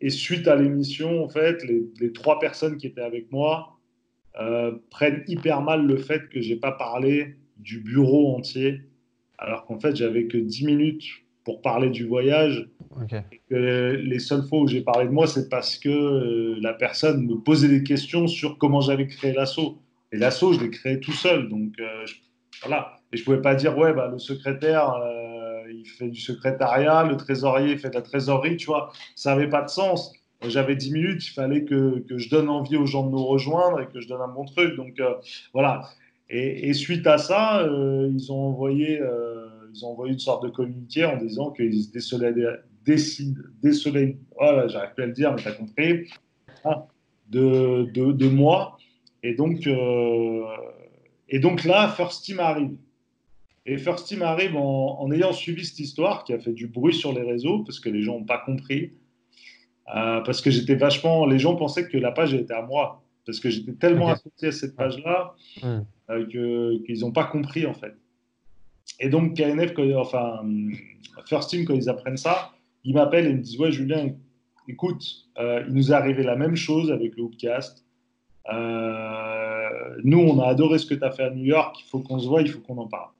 [0.00, 3.76] et, suite à l'émission, en fait, les, les, trois personnes qui étaient avec moi
[4.90, 8.80] prennent hyper mal le fait que j'ai pas parlé du bureau entier,
[9.36, 11.04] alors qu'en fait, j'avais que 10 minutes
[11.44, 12.68] pour parler du voyage.
[13.50, 17.36] les seules fois où j'ai parlé de moi, c'est parce que euh, la personne me
[17.36, 19.78] posait des questions sur comment j'avais créé l'assaut.
[20.12, 21.48] Et l'assaut, je l'ai créé tout seul.
[21.48, 22.04] Donc, euh,
[22.62, 22.96] voilà.
[23.12, 25.39] Et je pouvais pas dire, ouais, bah, le secrétaire, euh,
[25.72, 28.92] il fait du secrétariat, le trésorier fait de la trésorerie, tu vois.
[29.16, 30.12] Ça n'avait pas de sens.
[30.46, 33.80] J'avais 10 minutes, il fallait que, que, je donne envie aux gens de nous rejoindre
[33.80, 34.74] et que je donne un bon truc.
[34.74, 34.98] Donc,
[35.52, 35.82] voilà.
[36.32, 40.48] Et, suite à ça, euh, ils, ont envoyé, euh, ils ont envoyé une sorte de
[40.48, 42.16] communiqué en disant qu'ils se
[43.62, 46.08] désolé, voilà, j'arrive plus à le dire, mais tu as compris,
[46.64, 46.86] ah,
[47.30, 48.78] de, de, de, moi.
[49.24, 50.44] Et donc, euh,
[51.28, 52.76] et donc là, First Team arrive.
[53.70, 56.94] Et First Team arrive en, en, ayant suivi cette histoire qui a fait du bruit
[56.94, 58.92] sur les réseaux parce que les gens n'ont pas compris.
[59.86, 61.26] parce que j'étais vachement.
[61.26, 63.02] Les gens pensaient que la page était à moi.
[63.26, 65.34] Parce que j'étais tellement associé à cette page-là.
[66.10, 66.26] Euh,
[66.84, 67.94] qu'ils n'ont pas compris en fait.
[68.98, 70.42] Et donc KNF, enfin
[71.26, 72.50] First Team, quand ils apprennent ça,
[72.82, 74.08] ils m'appellent et me disent ouais Julien,
[74.66, 75.04] écoute,
[75.38, 77.86] euh, il nous est arrivé la même chose avec le Hoopcast.
[78.52, 79.59] Euh,
[80.04, 82.18] nous, on a adoré ce que tu as fait à New York, il faut qu'on
[82.18, 83.10] se voit, il faut qu'on en parle.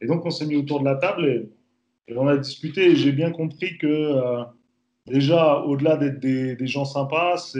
[0.00, 1.48] Et donc on s'est mis autour de la table et,
[2.16, 4.44] on a discuté et j'ai bien compris que
[5.06, 7.54] déjà, au-delà d'être des, gens sympas,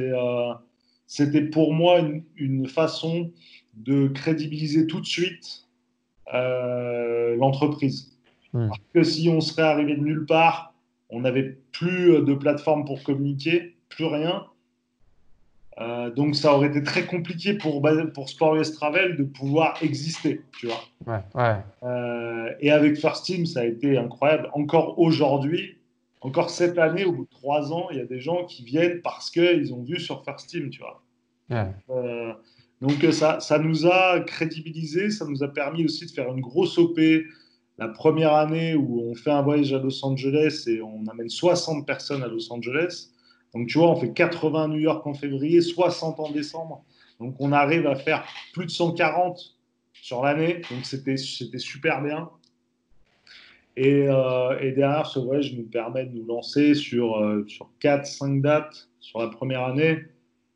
[1.07, 3.31] c'était pour moi une, une façon
[3.75, 5.69] de crédibiliser tout de suite
[6.35, 8.17] euh, l'entreprise.
[8.53, 8.69] Hmm.
[8.69, 10.75] Parce que si on serait arrivé de nulle part,
[11.09, 14.47] on n'avait plus de plateforme pour communiquer, plus rien.
[15.81, 17.83] Euh, donc ça aurait été très compliqué pour,
[18.15, 20.85] pour Sport US Travel de pouvoir exister, tu vois.
[21.83, 24.51] Euh, et avec First Team, ça a été incroyable.
[24.53, 25.79] Encore aujourd'hui,
[26.21, 29.01] encore cette année, au bout de trois ans, il y a des gens qui viennent
[29.01, 31.03] parce qu'ils ont vu sur First Team, tu vois.
[32.83, 36.41] Donc euh, ça, ça nous a crédibilisé, ça nous a permis aussi de faire une
[36.41, 36.99] grosse OP
[37.79, 41.87] la première année où on fait un voyage à Los Angeles et on amène 60
[41.87, 43.09] personnes à Los Angeles.
[43.55, 46.85] Donc tu vois, on fait 80 à New York en février, 60 en décembre.
[47.19, 49.57] Donc on arrive à faire plus de 140
[49.93, 50.63] sur l'année.
[50.71, 52.31] Donc c'était super bien.
[53.77, 58.43] Et, euh, et, derrière, ce voyage nous permet de nous lancer sur, euh, sur 4-5
[58.43, 60.01] dates sur la première année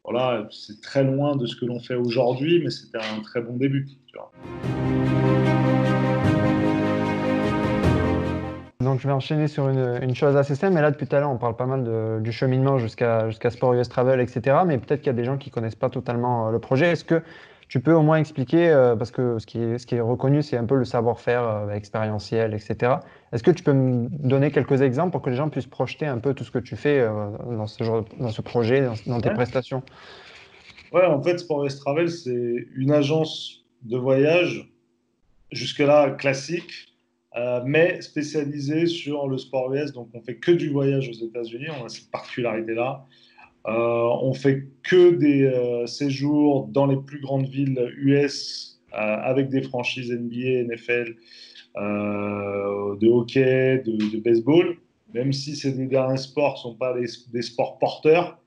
[0.05, 3.57] voilà, c'est très loin de ce que l'on fait aujourd'hui, mais c'était un très bon
[3.57, 3.89] début.
[8.95, 11.33] Donc je vais enchaîner sur une, chose assez simple, mais là depuis tout à l'heure
[11.33, 14.59] on parle pas mal du cheminement jusqu'à jusqu'à Sport US Travel, etc.
[14.65, 16.93] Mais peut-être qu'il y a des gens qui connaissent pas totalement euh, le projet.
[16.93, 17.21] Est-ce que
[17.67, 20.43] tu peux au moins expliquer, euh, parce que ce qui est, ce qui est reconnu,
[20.43, 22.99] c'est un peu le savoir-faire euh, expérientiel, etc.
[23.33, 26.19] Est-ce que tu peux me donner quelques exemples pour que les gens puissent projeter un
[26.19, 29.31] peu tout ce que tu fais euh, dans, ce genre, dans ce projet, dans, tes
[29.31, 29.83] prestations?
[30.93, 34.73] Ouais, en fait, Sport Travel, c'est une agence de voyage,
[35.51, 36.94] jusque-là classique,
[37.65, 39.93] mais spécialisée sur le sport US.
[39.93, 43.05] Donc, on fait que du voyage aux États-Unis, on a cette particularité-là.
[43.67, 49.49] Euh, on fait que des euh, séjours dans les plus grandes villes US euh, avec
[49.49, 51.17] des franchises NBA, NFL,
[51.77, 54.77] de hockey, de, baseball,
[55.13, 58.39] même si ces deux derniers sports ne sont pas des, sports porteurs,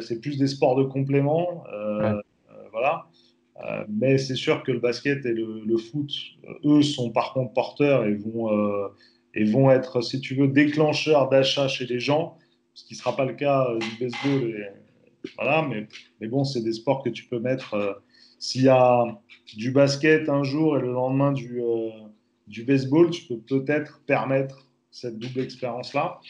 [0.00, 1.64] c'est plus des sports de complément.
[2.72, 3.06] voilà.
[3.88, 6.10] Mais c'est sûr que le basket et le, foot,
[6.64, 8.50] eux, sont par contre porteurs et vont,
[9.34, 12.38] et vont être, si tu veux, déclencheurs d'achat chez les gens
[12.78, 14.72] ce qui ne sera pas le cas euh, du baseball
[15.36, 15.68] Voilà,
[16.20, 18.00] mais, bon, c'est des sports que tu peux mettre.
[18.38, 19.04] S'il y a
[19.56, 21.60] du basket un jour et le lendemain du,
[22.46, 26.20] du baseball, tu peux peut-être permettre cette double expérience-là.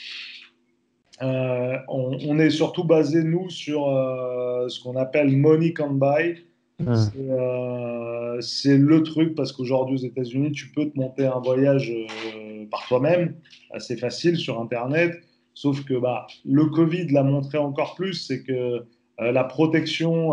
[1.21, 3.85] on, on, est surtout basé, nous, sur
[4.69, 6.47] ce qu'on appelle money can buy.
[6.87, 12.67] Euh, c'est le truc parce qu'aujourd'hui aux États-Unis, tu peux te monter un voyage euh,
[12.71, 13.35] par toi-même,
[13.73, 15.21] assez facile sur Internet.
[15.55, 18.53] Sauf que bah, le Covid l'a montré encore plus, c'est que
[19.21, 20.33] euh, la protection,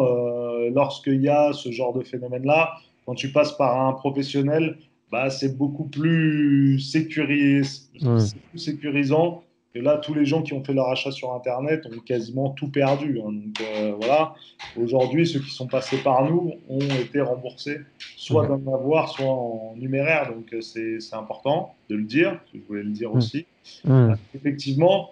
[0.71, 4.77] lorsqu'il y a ce genre de phénomène-là, quand tu passes par un professionnel,
[5.11, 7.89] bah, c'est beaucoup plus, sécuris...
[7.99, 9.43] plus sécurisant
[9.75, 12.69] et là, tous les gens qui ont fait leur achat sur Internet ont quasiment tout
[12.69, 13.19] perdu.
[13.19, 13.33] Hein.
[13.33, 14.33] Donc euh, voilà,
[14.77, 17.81] aujourd'hui, ceux qui sont passés par nous ont été remboursés,
[18.15, 20.33] soit d'un avoir, soit en numéraire.
[20.33, 23.45] Donc euh, c'est important de le dire, je voulais le dire aussi.
[23.89, 25.11] Euh, effectivement,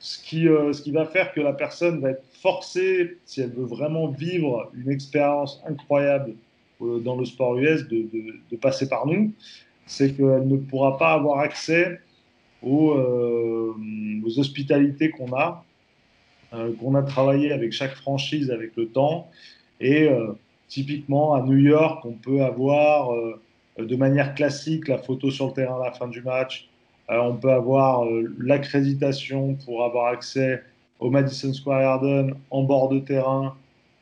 [0.00, 3.64] ce qui, ce qui va faire que la personne va être forcée, si elle veut
[3.64, 6.34] vraiment vivre une expérience incroyable
[6.78, 9.32] dans le sport US, de, de, de passer par nous,
[9.86, 12.00] c'est qu'elle ne pourra pas avoir accès
[12.66, 13.74] euh,
[14.24, 15.64] aux, hospitalités qu'on a,
[16.54, 19.28] euh, qu'on a travaillé avec chaque franchise avec le temps.
[19.80, 20.32] Et euh,
[20.68, 23.10] typiquement, à New York, on peut avoir
[23.78, 26.68] de manière classique la photo sur le terrain à la fin du match.
[27.08, 28.04] on peut avoir
[28.38, 30.62] l'accréditation pour avoir accès
[31.00, 33.54] au Madison Square Garden en bord de terrain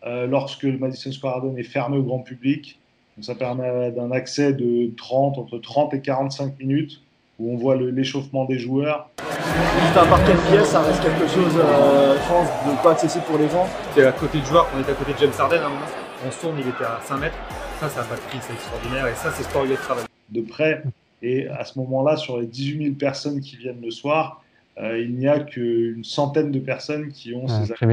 [0.05, 2.79] lorsque le Madison Square Garden est fermé au grand public.
[3.20, 7.03] Ça permet d'un accès de 30, entre 30 et 45 minutes
[7.42, 9.11] où on voit l'échauffement des joueurs.
[9.18, 13.24] Juste un parquet de pièces, ça reste quelque chose, euh, je pense, de pas accessible
[13.24, 13.66] pour les gens.
[13.94, 15.87] C'est à côté du joueur, on est à côté de James Harden à un moment.
[16.24, 17.37] On se tourne, il était à 5 mètres.
[17.81, 19.09] Ça, ça n'a pas de prix, c'est extraordinaire.
[19.09, 20.05] Et ça, c'est sport de travail.
[20.31, 20.85] De près.
[21.20, 24.42] Et à ce moment-là, sur les 18 000 personnes qui viennent le soir,
[24.81, 27.87] euh, il n'y a qu'une centaine de personnes qui ont ces accès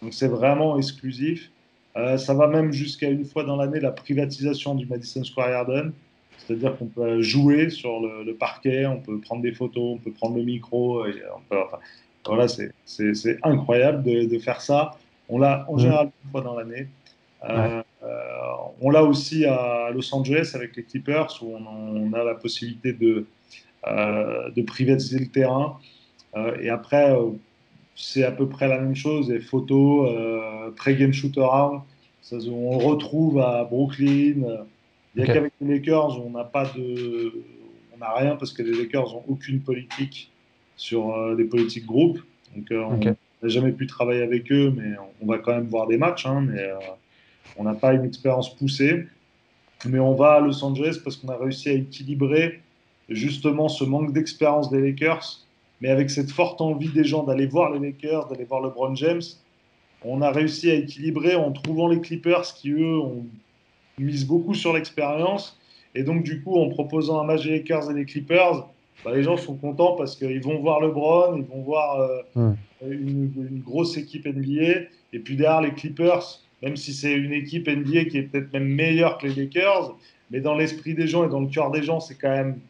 [0.00, 1.50] Donc c'est vraiment exclusif.
[1.96, 5.92] Euh, ça va même jusqu'à une fois dans l'année la privatisation du Madison Square Garden.
[6.50, 10.36] C'est-à-dire qu'on peut jouer sur le, parquet, on peut prendre des photos, on peut prendre
[10.36, 11.04] le micro.
[12.26, 14.98] voilà, c'est incroyable de, faire ça.
[15.28, 15.78] On l'a en mm.
[15.78, 16.88] général une fois dans l'année.
[17.48, 18.08] Euh, euh,
[18.80, 23.26] on l'a aussi à Los Angeles avec les Clippers où on, a la possibilité de,
[23.86, 25.78] euh, de privatiser le terrain.
[26.60, 27.16] et après,
[27.94, 29.30] c'est à peu près la même chose.
[29.30, 30.10] Les photos,
[30.74, 31.82] pré-game shoot-around,
[32.32, 34.66] on le retrouve à Brooklyn.
[35.14, 37.32] Il n'y a qu'avec les Lakers, on n'a pas de,
[37.94, 40.30] on n'a rien parce que les Lakers n'ont aucune politique
[40.76, 42.20] sur euh, les politiques groupes.
[42.56, 43.14] Donc, euh, on n'a
[43.48, 46.26] jamais pu travailler avec eux, mais on va quand même voir des matchs.
[46.26, 46.76] Hein, mais euh,
[47.56, 49.06] on n'a pas une expérience poussée.
[49.86, 52.60] Mais on va à Los Angeles parce qu'on a réussi à équilibrer
[53.08, 55.40] justement ce manque d'expérience des Lakers,
[55.80, 59.22] mais avec cette forte envie des gens d'aller voir les Lakers, d'aller voir LeBron James.
[60.04, 63.26] On a réussi à équilibrer en trouvant les Clippers qui, eux, ont
[64.04, 65.58] mise beaucoup sur l'expérience.
[65.94, 68.68] Et donc, du coup, en proposant un match des Lakers et des Clippers,
[69.04, 72.00] bah, les gens sont contents parce qu'ils vont voir LeBron, ils vont voir
[72.36, 72.52] euh,
[72.88, 74.88] une, grosse équipe NBA.
[75.12, 78.68] Et puis derrière les Clippers, même si c'est une équipe NBA qui est peut-être même
[78.68, 79.96] meilleure que les Lakers,
[80.30, 82.60] mais dans l'esprit des gens et dans le cœur des gens, c'est quand même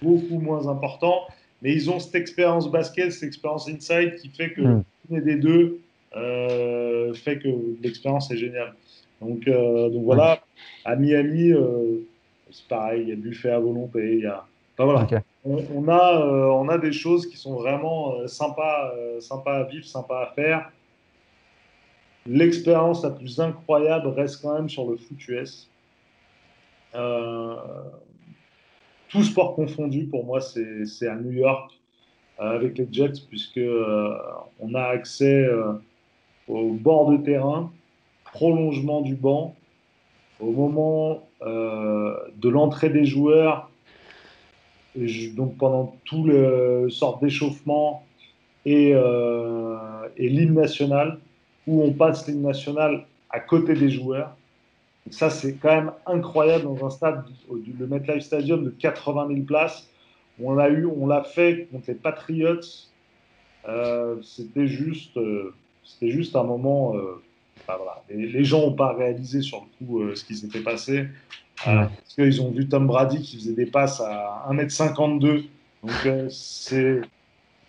[0.00, 1.22] beaucoup moins important.
[1.62, 4.84] Mais ils ont cette expérience basket, cette expérience inside qui fait que mm.
[5.10, 5.80] des deux
[6.16, 7.48] euh, fait que
[7.82, 8.74] l'expérience est géniale.
[9.20, 10.40] Donc, euh, donc voilà,
[10.84, 12.06] à Miami, euh,
[12.50, 14.14] c'est pareil, il y a buffet à volonté.
[14.14, 14.46] Il y a...
[14.78, 15.06] voilà.
[15.44, 20.22] on, a, euh, on a des choses qui sont vraiment sympas, sympas à vivre, sympas
[20.22, 20.70] à faire.
[22.26, 25.68] L'expérience la plus incroyable reste quand même sur le foot US.
[29.08, 31.72] tout sport confondu, pour moi, c'est à New York
[32.38, 33.60] avec les Jets, puisque
[34.60, 35.46] on a accès
[36.48, 37.70] au bord de terrain
[38.32, 39.54] prolongement du banc,
[40.40, 43.70] au moment euh, de l'entrée des joueurs,
[45.36, 48.04] donc pendant tout le sort d'échauffement
[48.64, 49.76] et, euh,
[50.16, 51.18] et l'hymne national,
[51.66, 54.34] où on passe l'hymne national à côté des joueurs.
[55.10, 59.88] ça, c'est quand même incroyable dans un stade, le MetLife Stadium de 80 000 places.
[60.42, 62.60] On l'a eu, on l'a fait contre les Patriots.
[63.68, 65.18] Euh, c'était juste,
[65.84, 66.94] c'était juste un moment
[68.08, 71.06] les, gens n'ont pas réalisé sur le coup euh, ce qui s'était passé.
[71.66, 75.44] Euh, parce qu'ils ont vu Tom Brady qui faisait des passes à 1m52.
[75.82, 77.00] Donc, euh, c'est.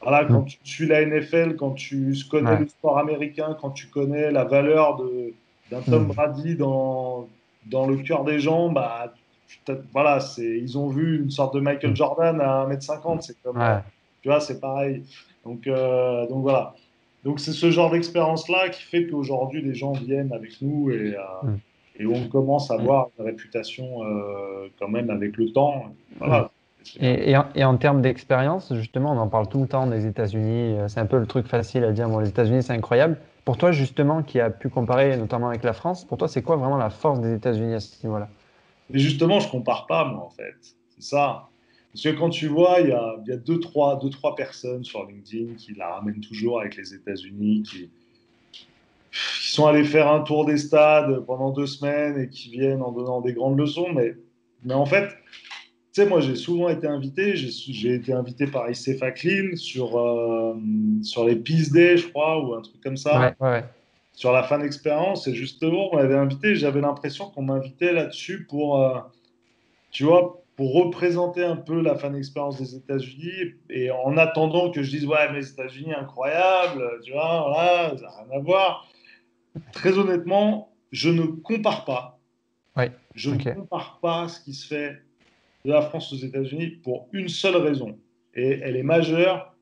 [0.01, 4.31] Voilà, quand tu suis la NFL, quand tu connais le sport américain, quand tu connais
[4.31, 4.99] la valeur
[5.69, 7.27] d'un Tom Brady dans,
[7.67, 9.13] dans le cœur des gens, bah,
[9.93, 13.21] voilà, ils ont vu une sorte de Michael Jordan à 1m50.
[13.21, 13.63] C'est comme,
[14.23, 15.03] tu vois, c'est pareil.
[15.45, 16.73] Donc, donc voilà.
[17.23, 21.47] Donc c'est ce genre d'expérience-là qui fait qu'aujourd'hui les gens viennent avec nous et, euh,
[21.47, 21.57] Mm.
[21.99, 25.85] et on commence à avoir une réputation euh, quand même avec le temps.
[26.19, 26.49] Voilà.
[26.99, 30.07] Et, et en, et en termes d'expérience, justement, on en parle tout le temps des
[30.07, 30.77] États-Unis.
[30.79, 32.09] euh, C'est un peu le truc facile à dire.
[32.09, 33.17] Bon, les États-Unis, c'est incroyable.
[33.45, 36.55] Pour toi, justement, qui a pu comparer notamment avec la France, pour toi, c'est quoi
[36.55, 38.29] vraiment la force des États-Unis à ce niveau-là?
[38.89, 40.55] Justement, je compare pas, moi, en fait.
[40.97, 41.49] C'est ça.
[41.93, 44.35] Parce que quand tu vois, il y a, il y a deux, trois, deux, trois
[44.35, 47.89] personnes sur LinkedIn qui la ramènent toujours avec les États-Unis, qui,
[49.11, 52.91] qui sont allés faire un tour des stades pendant deux semaines et qui viennent en
[52.91, 53.89] donnant des grandes leçons.
[53.93, 54.15] Mais,
[54.63, 55.09] mais en fait,
[55.93, 57.35] tu sais, moi, j'ai souvent été invité.
[57.35, 60.55] J'ai été invité par Faclin sur, euh,
[61.03, 63.65] sur les Peace Day, je crois, ou un truc comme ça Ouais, ouais, ouais.
[64.13, 65.27] sur la fan expérience.
[65.27, 68.99] Et justement, on m'avait invité, j'avais l'impression qu'on m'invitait là-dessus pour, euh,
[69.91, 73.55] tu vois, pour représenter un peu la fan expérience des États-Unis.
[73.71, 78.03] Et en attendant que je dise, ouais, mais les États-Unis, incroyable, tu vois, voilà, ça
[78.03, 78.87] n'a rien à voir.
[79.71, 82.19] Très honnêtement, je ne compare pas.
[82.77, 84.97] Ouais, Je ne compare pas ce qui se fait
[85.65, 87.97] de la France aux États-Unis pour une seule raison.
[88.35, 89.55] Et elle est majeure,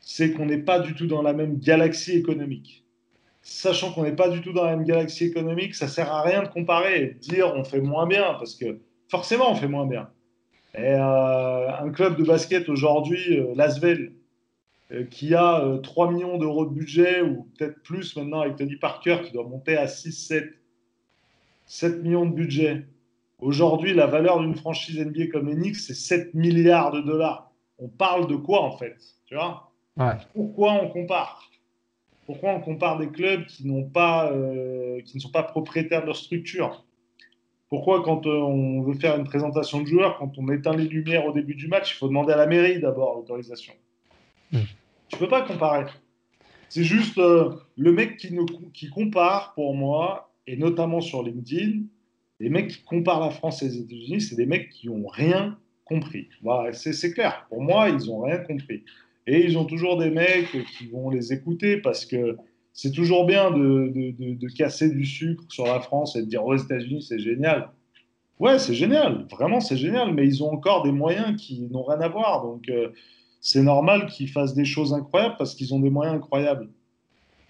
[0.00, 2.86] c'est qu'on n'est pas du tout dans la même galaxie économique
[3.42, 6.42] sachant qu'on n'est pas du tout dans la même galaxie économique, ça sert à rien
[6.42, 9.86] de comparer et de dire on fait moins bien, parce que forcément on fait moins
[9.86, 10.10] bien.
[10.74, 14.12] Et euh, un club de basket aujourd'hui, euh, Lasvel,
[14.92, 18.76] euh, qui a euh, 3 millions d'euros de budget, ou peut-être plus maintenant avec Tony
[18.76, 20.44] Parker, qui doit monter à 6, 7,
[21.66, 22.86] 7 millions de budget.
[23.38, 27.52] Aujourd'hui, la valeur d'une franchise NBA comme Knicks, c'est 7 milliards de dollars.
[27.78, 29.72] On parle de quoi en fait Tu vois?
[29.96, 30.14] Ouais.
[30.34, 31.50] Pourquoi on compare?
[32.26, 36.06] Pourquoi on compare des clubs qui, n'ont pas, euh, qui ne sont pas propriétaires de
[36.06, 36.84] leur structure?
[37.70, 41.24] Pourquoi, quand euh, on veut faire une présentation de joueurs, quand on éteint les lumières
[41.24, 43.72] au début du match, il faut demander à la mairie d'abord l'autorisation
[44.52, 44.58] Mm.
[45.08, 45.86] Tu peux pas comparer.
[46.68, 51.82] C'est juste euh, le mec qui, compare, pour moi, et notamment sur LinkedIn,
[52.38, 55.58] les mecs qui comparent la France et les États-Unis, c'est des mecs qui n'ont rien
[55.84, 56.28] compris.
[56.42, 57.46] Voilà, c'est c'est clair.
[57.48, 58.84] Pour moi, ils n'ont rien compris.
[59.26, 62.36] Et ils ont toujours des mecs qui vont les écouter parce que
[62.72, 66.26] c'est toujours bien de, de, de, de casser du sucre sur la France et de
[66.26, 67.68] dire aux États-Unis c'est génial.
[68.38, 72.00] Ouais, c'est génial, vraiment c'est génial, mais ils ont encore des moyens qui n'ont rien
[72.00, 72.42] à voir.
[72.42, 72.88] Donc euh,
[73.40, 76.68] c'est normal qu'ils fassent des choses incroyables parce qu'ils ont des moyens incroyables.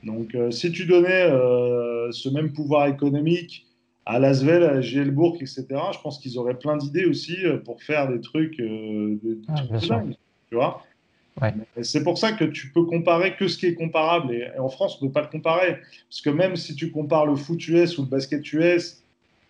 [0.02, 3.66] Donc euh, si tu donnais euh, ce même pouvoir économique
[4.06, 8.20] à Lasvel, à Gielbourg, etc., je pense qu'ils auraient plein d'idées aussi pour faire des
[8.20, 10.02] trucs, Ah, bien de sûr.
[10.48, 10.82] tu vois.
[11.82, 14.34] C'est pour ça que tu peux comparer que ce qui est comparable.
[14.34, 15.78] Et, en France, on ne peut pas le comparer.
[16.08, 19.02] Parce que même si tu compares le foot US ou le basket US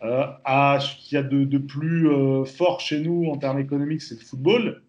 [0.03, 3.59] euh, à ce qu'il y a de, de plus euh, fort chez nous en termes
[3.59, 4.83] économiques, c'est le football.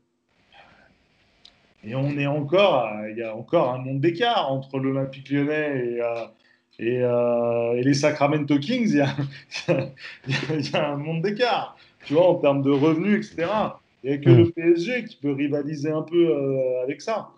[1.84, 5.98] Et on est encore, il y a encore un monde d'écart entre l'Olympique lyonnais
[6.80, 8.90] et, euh, les Sacramento Kings.
[8.90, 9.16] Il y a,
[10.74, 11.76] y a un monde d'écart,
[12.06, 13.50] tu vois, en termes de revenus, etc.
[14.04, 14.38] Il n'y a que Mm.
[14.38, 17.30] le PSG qui peut rivaliser un peu euh, avec ça.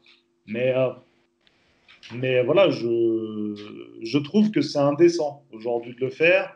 [0.45, 0.89] Mais, euh,
[2.15, 3.55] mais voilà, je,
[4.01, 6.53] je trouve que c'est indécent aujourd'hui de le faire.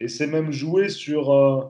[0.00, 1.60] Et c'est même jouer sur, euh,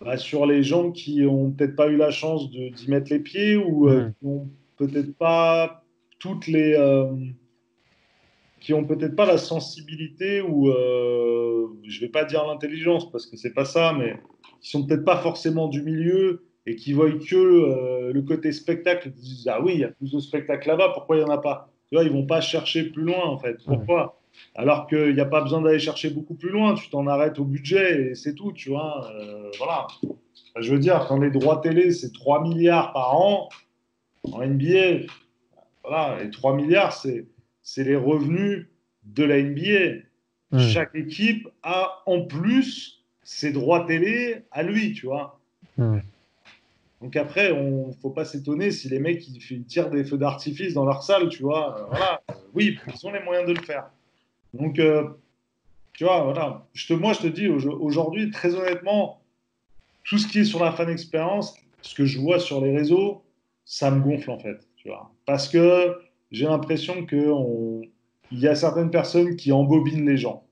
[0.00, 3.56] bah, sur les gens qui ont peut-être pas eu la chance d'y mettre les pieds
[3.56, 4.12] ou euh, Mm.
[4.20, 5.84] qui ont peut-être pas
[6.18, 6.76] toutes les.
[8.60, 13.54] qui ont peut-être pas la sensibilité ou je vais pas dire l'intelligence parce que c'est
[13.54, 14.20] pas ça, mais
[14.60, 19.08] qui sont peut-être pas forcément du milieu et qui voient que euh, le côté spectacle,
[19.08, 21.24] ils se disent ah oui, il y a plus de spectacles là-bas, pourquoi il y
[21.24, 21.70] en a pas?
[21.88, 23.56] Tu vois, ils vont pas chercher plus loin en fait.
[23.64, 24.20] Pourquoi?
[24.54, 27.44] Alors qu'il n'y a pas besoin d'aller chercher beaucoup plus loin, tu t'en arrêtes au
[27.44, 29.10] budget et c'est tout, tu vois.
[29.12, 29.86] Euh, voilà.
[30.02, 33.48] Enfin, je veux dire, quand les droits télé c'est 3 milliards par an
[34.30, 35.06] en NBA,
[35.82, 37.26] voilà, et 3 milliards c'est
[37.62, 38.68] c'est les revenus
[39.04, 40.02] de la NBA.
[40.58, 45.38] Chaque équipe a en plus ses droits télé à lui, tu vois.
[45.78, 45.98] Mm.
[47.00, 50.84] Donc après, on faut pas s'étonner si les mecs ils, tirent des feux d'artifice dans
[50.84, 51.78] leur salle, tu vois.
[51.78, 53.90] Euh, voilà, Euh, oui, ils ont les moyens de le faire.
[54.52, 55.08] Donc, euh,
[55.94, 56.66] tu vois, voilà.
[56.90, 59.22] Moi, je te dis au- aujourd'hui, très honnêtement,
[60.04, 63.22] tout ce qui est sur la fan expérience, ce que je vois sur les réseaux,
[63.64, 65.10] ça me gonfle en fait, tu vois.
[65.24, 65.96] Parce que
[66.30, 67.82] j'ai l'impression que on-
[68.32, 70.44] il y a certaines personnes qui embobinent les gens.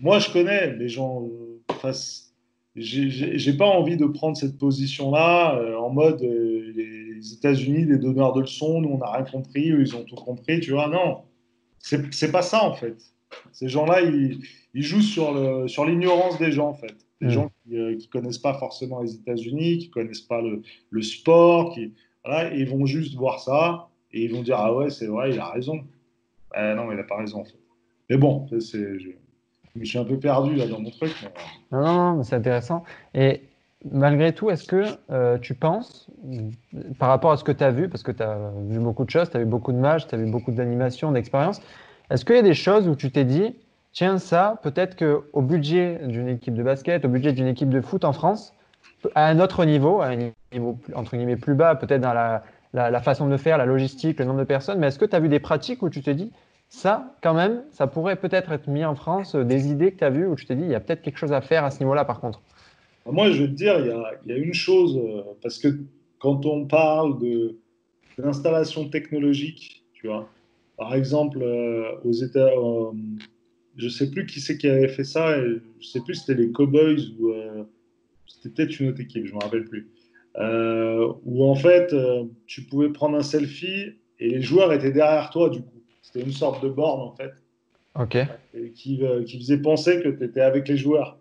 [0.00, 1.26] Moi, je connais les gens.
[1.92, 2.31] c-
[2.76, 8.32] j'ai- pas envie de prendre cette position-là euh, en mode euh, les États-Unis, les donneurs
[8.32, 10.88] de leçons, nous on n'a rien compris, eux ils ont tout compris, tu vois.
[10.88, 11.22] Non,
[11.78, 12.96] c'est pas ça en fait.
[13.52, 14.38] Ces gens-là, ils,
[14.74, 16.94] ils jouent sur l'ignorance des gens en fait.
[17.20, 17.30] Des Mm.
[17.30, 21.72] gens qui, euh, qui connaissent pas forcément les États-Unis, qui connaissent pas le, le sport,
[21.74, 21.92] qui
[22.24, 25.30] voilà, et ils vont juste voir ça et ils vont dire ah ouais c'est vrai,
[25.32, 25.76] il a raison.
[26.56, 27.58] Non, il n'a pas raison en fait.
[28.10, 28.98] Mais bon, c'est,
[29.80, 31.14] je, suis un peu perdu là dans mon truc.
[31.70, 32.84] Non, non, non, c'est intéressant.
[33.14, 33.42] Et
[33.90, 36.08] malgré tout, est-ce que euh, tu penses,
[36.98, 39.10] par rapport à ce que tu as vu, parce que tu as vu beaucoup de
[39.10, 41.60] choses, tu as vu beaucoup de matchs, tu as vu beaucoup d'animations, d'expériences,
[42.10, 43.54] est-ce qu'il y a des choses où tu t'es dit,
[43.92, 48.04] tiens, ça, peut-être qu'au budget d'une équipe de basket, au budget d'une équipe de foot
[48.04, 48.54] en France,
[49.14, 52.42] à un autre niveau, à un niveau entre guillemets plus bas, peut-être dans la,
[52.72, 55.20] la- façon de faire, la logistique, le nombre de personnes, mais est-ce que tu as
[55.20, 56.30] vu des pratiques où tu t'es dit,
[56.72, 60.04] ça, quand même, ça pourrait peut-être être mis en France, euh, des idées que tu
[60.04, 61.70] as vues où tu t'es dit, il y a peut-être quelque chose à faire à
[61.70, 62.40] ce niveau-là, par contre.
[63.06, 65.68] Moi, je vais te dire, il y a, une chose, euh, parce que
[66.18, 67.18] quand on parle
[68.16, 70.28] d'installation technologique, tu vois,
[70.76, 72.92] par exemple, euh, aux États, euh,
[73.76, 76.40] je sais plus qui c'est qui avait fait ça, et je sais plus si c'était
[76.40, 77.34] les Cowboys ou
[78.26, 79.88] c'était peut-être une autre équipe, je me rappelle plus,
[81.24, 81.94] où en fait,
[82.46, 85.81] tu pouvais prendre un selfie et les joueurs étaient derrière toi, du coup.
[86.12, 87.32] C'était une sorte de borne, en fait
[87.94, 88.16] Ok.
[88.54, 91.18] et qui, euh, qui faisait penser que tu étais avec les joueurs.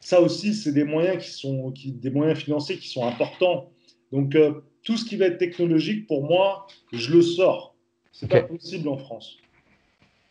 [0.00, 3.70] Ça aussi, c'est des moyens qui sont qui, des moyens financiers qui sont importants.
[4.12, 7.74] Donc euh, tout ce qui va être technologique, pour moi, je le sors.
[8.12, 9.36] C'est pas possible en France.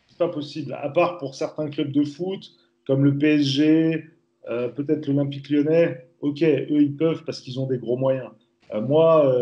[0.08, 0.72] C'est pas possible.
[0.74, 2.50] À part pour certains clubs de foot,
[2.86, 4.04] comme le PSG,
[4.48, 6.06] euh, peut-être l'Olympique Lyonnais.
[6.20, 8.30] Ok, eux ils peuvent parce qu'ils ont des gros moyens.
[8.74, 9.32] Euh, moi,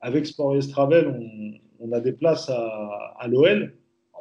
[0.00, 3.74] avec Sport Yes Travel, on, on a des places à, à l'OL.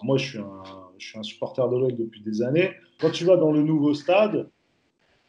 [0.03, 0.63] Moi, je suis un,
[0.97, 2.71] je suis un supporter de l'OL depuis des années.
[2.99, 4.49] Quand tu vas dans le nouveau stade,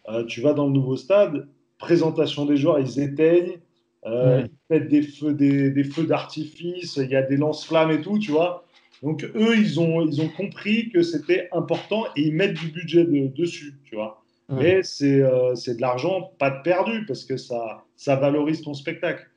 [0.09, 1.49] euh, tu vas dans le nouveau stade,
[1.79, 3.59] présentation des joueurs, ils éteignent,
[4.07, 8.01] euh, ils mettent des feux, des, des feux d'artifice, il y a des lance-flammes et
[8.01, 8.65] tout, tu vois.
[9.03, 13.05] Donc eux, ils ont, ils ont compris que c'était important et ils mettent du budget
[13.05, 14.23] de- dessus, tu vois.
[14.61, 18.73] Mais c'est euh, c'est de l'argent pas de perdu parce que ça, ça valorise ton
[18.73, 19.29] spectacle.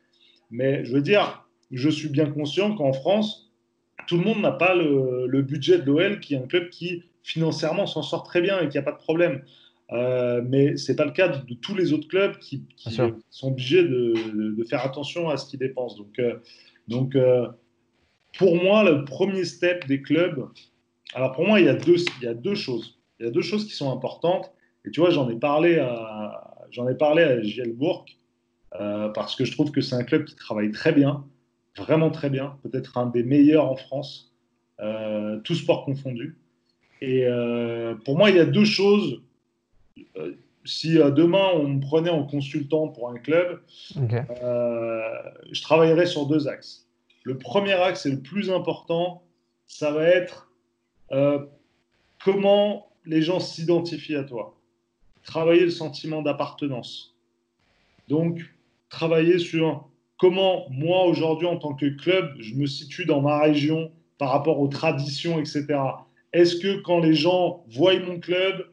[0.51, 3.51] Mais je veux dire, je suis bien conscient qu'en France,
[4.07, 7.03] tout le monde n'a pas le, le budget de l'OL, qui est un club qui
[7.23, 9.43] financièrement s'en sort très bien et qui n'a pas de problème.
[9.91, 12.63] Euh, mais c'est pas le cas de, de tous les autres clubs qui,
[13.29, 15.97] sont obligés de, de- de faire attention à ce qu'ils dépensent.
[15.97, 16.35] Donc, euh,
[16.87, 17.47] donc euh,
[18.37, 20.47] pour moi, le premier step des clubs,
[21.13, 22.97] alors pour moi, il y a deux, il y a deux choses.
[23.19, 24.51] Il y a deux choses qui sont importantes.
[24.85, 28.05] Et tu vois, j'en ai parlé à, j'en ai parlé à JL Bourg,
[28.79, 31.25] euh, parce que je trouve que c'est un club qui travaille très bien,
[31.77, 34.33] vraiment très bien, peut-être un des meilleurs en France,
[34.79, 36.37] euh, tout sport confondu.
[37.01, 39.21] Et euh, pour moi, il y a deux choses.
[40.17, 43.61] Euh, si euh, demain on me prenait en consultant pour un club,
[43.95, 46.87] je travaillerai sur deux axes.
[47.23, 49.23] Le premier axe et le plus important,
[49.67, 50.51] ça va être
[52.23, 54.55] comment les gens s'identifient à toi.
[55.23, 57.15] Travailler le sentiment d'appartenance.
[58.07, 58.41] Donc,
[58.89, 59.87] travailler sur
[60.21, 64.59] comment moi aujourd'hui en tant que club, je me situe dans ma région par rapport
[64.59, 65.65] aux traditions, etc.
[66.31, 68.67] Est-ce que quand les gens voient mon club,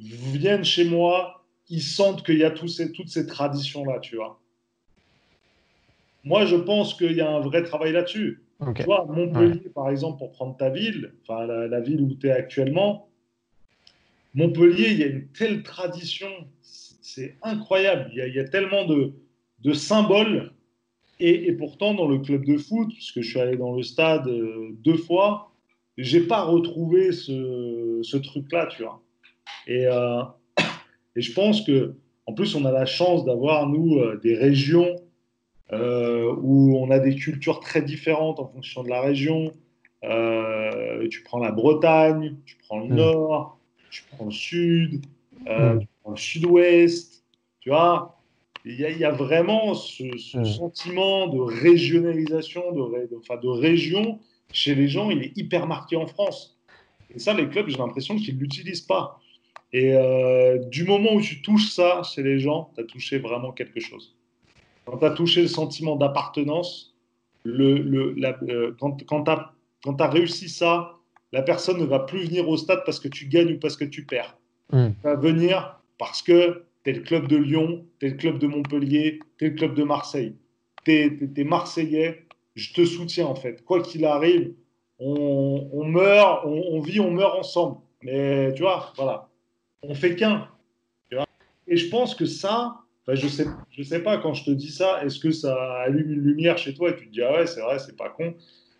[0.00, 4.40] viennent chez moi, ils sentent qu'il y a ces, toutes ces traditions-là, tu vois?
[6.24, 8.42] Moi, je pense qu'il y a un vrai travail là-dessus.
[8.74, 12.28] Tu vois, Montpellier, par exemple, pour prendre ta ville, enfin la, la ville où tu
[12.28, 13.10] es actuellement,
[14.34, 16.30] Montpellier, il y a une telle tradition,
[16.62, 18.10] c'est c'est incroyable.
[18.12, 19.12] Il y a, il y a tellement de,
[19.60, 20.52] de symboles.
[21.18, 24.26] Et, et pourtant, dans le club de foot, puisque je suis allé dans le stade
[24.28, 25.52] euh, deux fois,
[25.96, 29.02] j'ai pas retrouvé ce, ce truc-là, tu vois.
[29.66, 30.22] Et, euh,
[31.16, 31.94] et je pense que,
[32.26, 34.96] en plus, on a la chance d'avoir, nous, euh, des régions
[35.72, 39.52] euh, où on a des cultures très différentes en fonction de la région.
[40.04, 42.94] Euh, tu prends la Bretagne, tu prends le Mm.
[42.96, 43.58] nord,
[43.90, 45.04] tu prends le sud,
[45.40, 45.78] Mm.
[45.80, 47.24] tu prends le sud-ouest,
[47.60, 48.15] tu vois.
[48.68, 50.44] Il y, a- il y a vraiment ce, ce Mm.
[50.44, 54.18] sentiment de régionalisation, de, ré- de- enfin, de région
[54.52, 56.58] chez les gens, il est hyper marqué en France.
[57.14, 59.20] Et ça, les clubs, j'ai l'impression qu'ils ne l'utilisent pas.
[59.72, 63.52] Et euh, du moment où tu touches ça chez les gens, tu as touché vraiment
[63.52, 64.14] quelque chose.
[64.84, 66.94] Quand tu as touché le sentiment d'appartenance,
[67.44, 69.30] le, le, la- euh, quand, quand tu
[70.02, 70.92] as, réussi ça,
[71.32, 73.84] la personne ne va plus venir au stade parce que tu gagnes ou parce que
[73.84, 74.36] tu perds.
[74.72, 74.76] Mm.
[74.76, 78.38] Elle va venir parce que tu es le club de Lyon, tu es le club
[78.38, 80.36] de Montpellier, tu es le club de Marseille.
[80.84, 83.64] Tu es, Marseillais, je te soutiens en fait.
[83.64, 84.54] Quoi qu'il arrive,
[85.00, 87.78] on, on meurt, on, on vit, on meurt ensemble.
[88.02, 89.28] Mais tu vois, voilà,
[89.82, 90.48] on fait qu'un.
[91.66, 92.76] Et je pense que ça,
[93.08, 96.20] je sais, je sais pas quand je te dis ça, est-ce que ça allume une
[96.20, 98.34] lumière chez toi et tu te dis ah ouais c'est vrai, c'est pas con.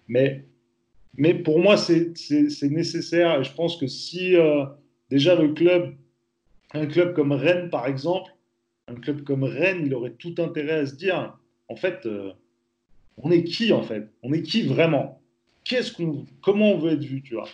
[0.07, 0.45] Mais,
[1.17, 2.13] mais pour moi c'est
[2.71, 4.65] nécessaire et je pense que si euh,
[5.11, 5.97] déjà le club,
[6.77, 8.31] un club comme Rennes par exemple,
[8.89, 11.37] un club comme Rennes, il aurait tout intérêt à se dire
[11.69, 12.33] en fait, euh,
[13.19, 14.09] on est qui en fait?
[14.23, 15.21] On est qui vraiment?
[15.65, 17.49] Qu'est-ce qu'on, comment on veut être vu, tu vois?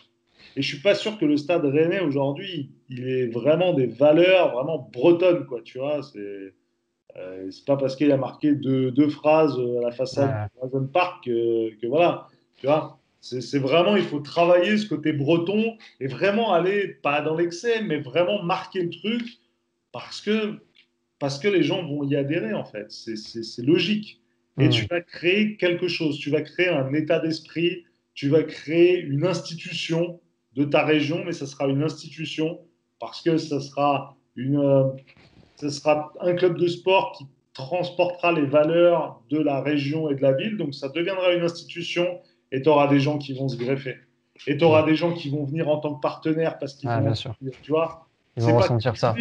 [0.57, 4.53] Et je suis pas sûr que le stade rennais aujourd'hui, il est vraiment des valeurs
[4.53, 6.03] vraiment bretonnes, quoi, tu vois.
[6.03, 6.53] C'est
[7.17, 10.69] euh, c'est pas parce qu'il a marqué deux, deux, phrases à la façade Ouais.
[10.73, 12.99] de Park que, que voilà, tu vois.
[13.23, 17.99] C'est vraiment, il faut travailler ce côté breton et vraiment aller, pas dans l'excès, mais
[17.99, 19.23] vraiment marquer le truc
[19.93, 20.59] parce que,
[21.21, 22.91] parce que les gens vont y adhérer, en fait.
[22.91, 24.21] C'est- logique.
[24.59, 28.99] Et tu vas créer quelque chose, tu vas créer un état d'esprit, tu vas créer
[28.99, 30.21] une institution
[30.55, 32.61] de ta région, mais ça sera une institution
[32.99, 34.85] parce que ça sera, une, euh,
[35.57, 40.23] ça sera un club de sport qui transportera les valeurs de la région et de
[40.23, 40.57] la ville.
[40.57, 42.21] Donc ça deviendra une institution
[42.53, 43.97] et tu auras des gens qui vont se greffer.
[44.47, 46.99] Et tu auras des gens qui vont venir en tant que partenaires parce qu'ils Ah,
[46.99, 47.35] vont, bien sûr.
[47.63, 49.15] tu vois, Ils vont ressentir ça.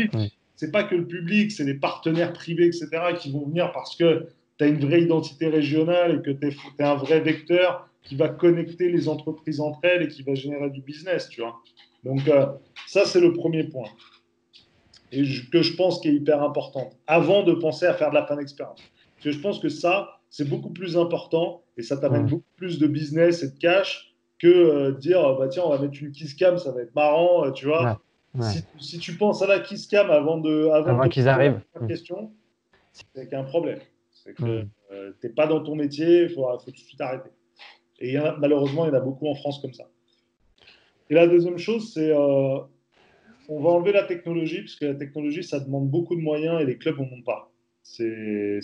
[0.56, 4.28] c'est pas que le public, c'est les partenaires privés, etc., qui vont venir parce que
[4.58, 6.48] tu as une vraie identité régionale et que tu
[6.80, 10.70] es, un vrai vecteur qui va connecter les entreprises entre elles et qui va générer
[10.70, 11.56] du business, tu vois.
[12.04, 12.48] Donc, euh,
[12.88, 13.90] ça, c'est le premier point.
[15.12, 18.16] Et je- que je pense qui est hyper important, avant de penser à faire de
[18.16, 18.80] la fin d'expérience.
[19.16, 22.30] Parce que je pense que ça, c'est beaucoup plus important et ça t'amène Ouais.
[22.30, 26.02] beaucoup plus de business et de cash que euh, dire, bah, tiens, on va mettre
[26.02, 28.00] une kiss cam, ça va être marrant, euh, tu vois.
[28.36, 28.44] Ouais.
[28.44, 31.60] Si, si tu penses à la kiss cam avant de avant, qu'ils arrivent.
[31.76, 31.88] la Mm.
[31.88, 32.32] question,
[32.94, 33.80] c'est qu'il y a un problème.
[34.12, 34.70] C'est que Mm.
[34.92, 37.30] euh, t'es pas dans ton métier, il faut, faut tout de suite arrêter.
[38.00, 39.86] Et il y en a- malheureusement, il y en a beaucoup en France comme ça.
[41.10, 42.60] Et la deuxième chose, c'est euh,
[43.50, 46.66] on va enlever la technologie, parce que la technologie, ça demande beaucoup de moyens et
[46.66, 47.52] les clubs n'en ont pas.
[47.84, 48.60] C'est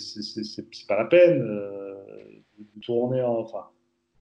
[0.88, 1.87] pas la peine euh,
[2.82, 3.38] tourner en.
[3.40, 3.64] Enfin,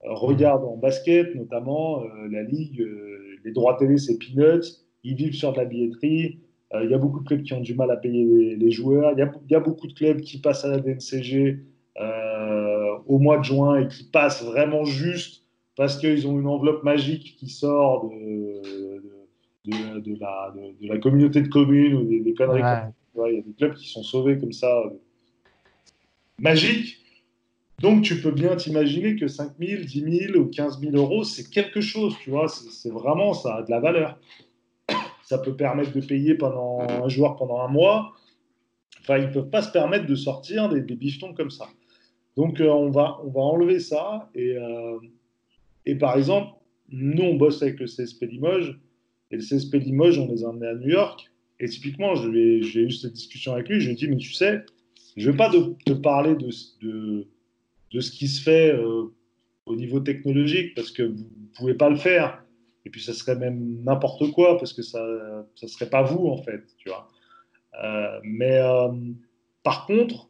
[0.03, 4.63] regarde en basket notamment, euh, la ligue, euh, les droits télé, c'est peanuts,
[5.03, 6.39] ils vivent sur de la billetterie.
[6.73, 8.71] Euh, Il y a beaucoup de clubs qui ont du mal à payer les, les
[8.71, 9.13] joueurs.
[9.13, 11.59] Il y, a, il y a beaucoup de clubs qui passent à la DNCG
[13.07, 15.43] au mois de juin et qui passent vraiment juste
[15.77, 19.01] parce qu'ils ont une enveloppe magique qui sort de,
[19.65, 20.19] de, de- de
[20.89, 22.81] la, communauté de communes ou des, des conneries Ouais.
[23.15, 24.83] comme Il y a des clubs qui sont sauvés comme ça,
[26.39, 26.97] magique.
[27.82, 31.47] Donc, tu peux bien t'imaginer que 5 000, 10 000 ou 15 000 euros, c'est
[31.49, 32.47] quelque chose, tu vois.
[32.47, 34.19] C'est vraiment, ça a de la valeur.
[35.23, 38.13] Ça peut permettre de payer pendant un joueur pendant un mois.
[39.01, 40.97] Enfin, ils ne peuvent pas se permettre de sortir des, des
[41.36, 41.67] comme ça.
[42.36, 44.30] Donc, euh, on, va, enlever ça.
[44.34, 44.97] Et, euh,
[45.86, 46.53] et par exemple,
[46.89, 48.80] nous, on bosse avec le CSP Limoges.
[49.30, 51.30] Et le CSP Limoges, on les a emmenés à New York.
[51.59, 53.80] Et typiquement, j'ai eu cette discussion avec lui.
[53.80, 54.63] Je lui ai dit, mais tu sais,
[55.15, 57.28] je ne vais pas te parler de,
[57.91, 59.13] de ce qui se fait euh,
[59.65, 62.43] au niveau technologique parce que vous ne pouvez pas le faire.
[62.85, 65.05] Et puis, ça serait même n'importe quoi parce que ça
[65.61, 66.63] ne serait pas vous, en fait.
[66.77, 67.07] Tu vois.
[67.83, 68.88] Euh, mais euh,
[69.63, 70.29] par contre,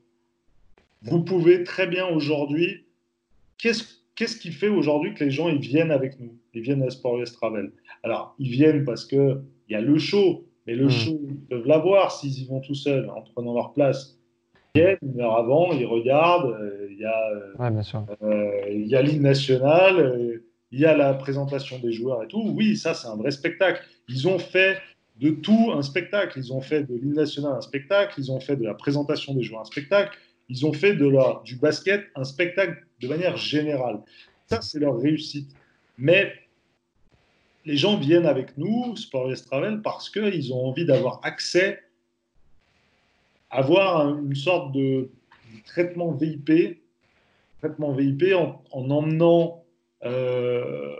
[1.04, 2.86] vous pouvez très bien aujourd'hui.
[3.58, 3.84] Qu'est-ce
[4.16, 6.36] qu'est-ce qui fait aujourd'hui que les gens ils viennent avec nous?
[6.56, 7.72] Ils viennent à Sport US Travel.
[8.02, 10.90] Alors, ils viennent parce qu'il y a le show, mais le Mm.
[10.90, 14.17] show, ils peuvent l'avoir s'ils y vont tout seuls en prenant leur place.
[14.76, 16.52] Une heure avant, ils regardent.
[16.60, 17.30] euh, Il y a.
[17.32, 17.72] euh, Ouais,
[18.22, 20.42] euh, il y a l'hymne national,
[20.72, 22.54] il y a la présentation des joueurs et tout.
[22.56, 23.82] Oui, ça, c'est un vrai spectacle.
[24.08, 24.80] Ils ont fait
[25.20, 26.38] de tout un spectacle.
[26.38, 29.42] Ils ont fait de l'hymne national un spectacle, ils ont fait de la présentation des
[29.44, 30.16] joueurs un spectacle,
[30.50, 34.00] ils ont fait de la, du basket un spectacle de manière générale.
[34.46, 35.50] Ça, c'est leur réussite.
[35.98, 36.34] Mais
[37.66, 41.80] les gens viennent avec nous, Sport Travel, parce qu'ils ont envie d'avoir accès,
[43.50, 45.10] avoir un- une sorte de,
[45.66, 46.82] traitement VIP,
[47.60, 49.64] traitement VIP en, en emmenant,
[50.04, 50.96] euh,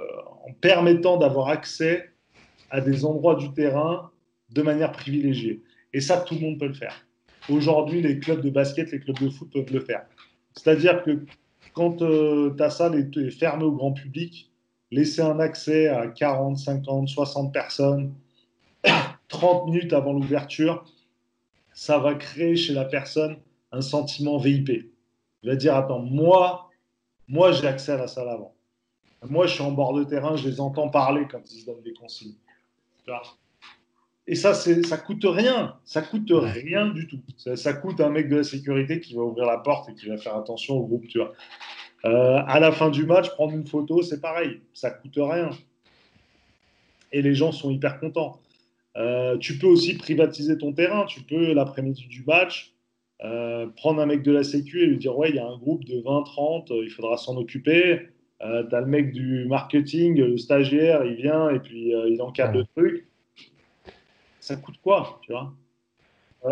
[0.46, 2.12] en permettant d'avoir accès
[2.70, 4.12] à des endroits du terrain
[4.52, 5.62] de manière privilégiée.
[5.94, 7.06] Et ça, tout le monde peut le faire.
[7.50, 10.06] Aujourd'hui, les clubs de basket, les clubs de foot peuvent le faire.
[10.54, 11.24] C'est-à-dire que
[11.74, 14.52] quand euh, ta salle est, est fermée au grand public,
[14.92, 18.14] laisser un accès à 40, 50, 60 personnes
[19.30, 20.84] 30 minutes avant l'ouverture,
[21.78, 23.38] ça va créer chez la personne
[23.72, 24.92] un sentiment VIP.
[25.44, 26.72] Il va dire, attends, moi,
[27.28, 28.56] moi j'ai accès à la salle avant.
[29.22, 31.84] Moi, je suis en bord de terrain, je les entends parler quand ils se donnent
[31.84, 32.34] des consignes.
[34.26, 35.78] Et ça, c'est, ça coûte rien.
[35.86, 37.22] Ça coûte rien du tout.
[37.38, 40.08] Ça, ça coûte un mec de la sécurité qui va ouvrir la porte et qui
[40.08, 41.34] va faire attention au groupe, tu vois.
[42.06, 44.62] Euh, à la fin du match, prendre une photo, c'est pareil.
[44.74, 45.52] Ça coûte rien.
[47.12, 48.40] Et les gens sont hyper contents.
[48.98, 51.06] Euh, tu peux aussi privatiser ton terrain.
[51.06, 52.74] Tu peux, l'après-midi du match,
[53.24, 55.58] euh, prendre un mec de la Sécu et lui dire Ouais, il y a un
[55.58, 58.02] groupe de 20-30, euh, il faudra s'en occuper.
[58.44, 62.54] Euh, tu as le mec du marketing, le stagiaire, il vient et puis il encadre
[62.54, 62.66] Ouais.
[62.76, 63.08] le truc.
[64.40, 65.54] Ça coûte quoi, tu vois?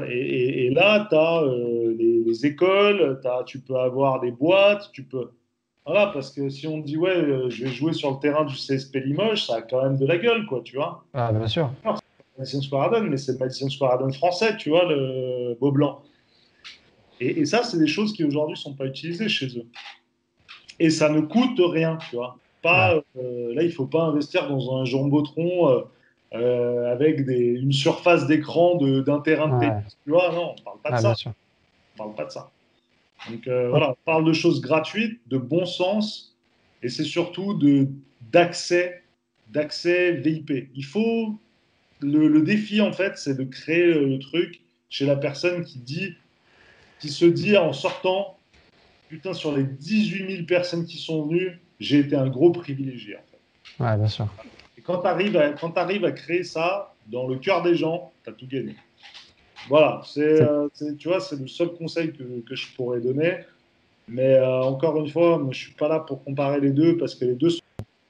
[0.07, 1.43] Et, et- et là, tu as
[1.97, 5.29] les, les écoles, tu peux avoir des boîtes, tu peux.
[5.85, 8.55] Voilà, parce que si on dit, ouais, euh, je vais jouer sur le terrain du
[8.55, 11.05] CSP Limoges, ça a quand même de la gueule, quoi, tu vois?
[11.13, 11.69] Ah, bien sûr.
[12.37, 16.01] Madison Square Garden, mais c'est le Madison Square Garden français, tu vois, le beau blanc.
[17.19, 19.65] Et, et ça, c'est des choses qui aujourd'hui sont pas utilisées chez eux.
[20.79, 22.37] Et ça ne coûte rien, tu vois.
[22.61, 25.81] Pas, euh, là, il faut pas investir dans un jumbotron euh,
[26.33, 29.69] euh, avec des, une surface d'écran d'un terrain de Ouais.
[29.69, 29.97] tennis.
[30.03, 31.15] Tu vois, non, on parle pas de Ah, ça.
[31.15, 31.31] sûr.
[31.93, 32.51] On parle pas de ça.
[33.29, 36.35] Donc euh, voilà, on parle de choses gratuites, de bon sens,
[36.83, 37.87] et c'est surtout de
[38.31, 39.03] d'accès,
[39.47, 40.69] d'accès VIP.
[40.75, 41.39] Il faut
[41.99, 46.13] le, le défi en fait, c'est de créer le truc chez la personne qui dit,
[46.99, 48.37] qui se dit en sortant,
[49.09, 53.23] putain sur les 18 000 personnes qui sont venues, j'ai été un gros privilégié en
[53.31, 53.83] fait.
[53.83, 54.27] Ouais, bien sûr.
[54.77, 58.29] Et quand tu arrives, à- quand à créer ça dans le cœur des gens, tu
[58.29, 58.75] as tout gagné.
[59.67, 63.39] Voilà, c'est, euh, c'est- tu vois, c'est le seul conseil que, que je pourrais donner.
[64.07, 67.15] Mais euh, encore une fois, moi, je suis pas là pour comparer les deux parce
[67.15, 67.59] que les deux sont,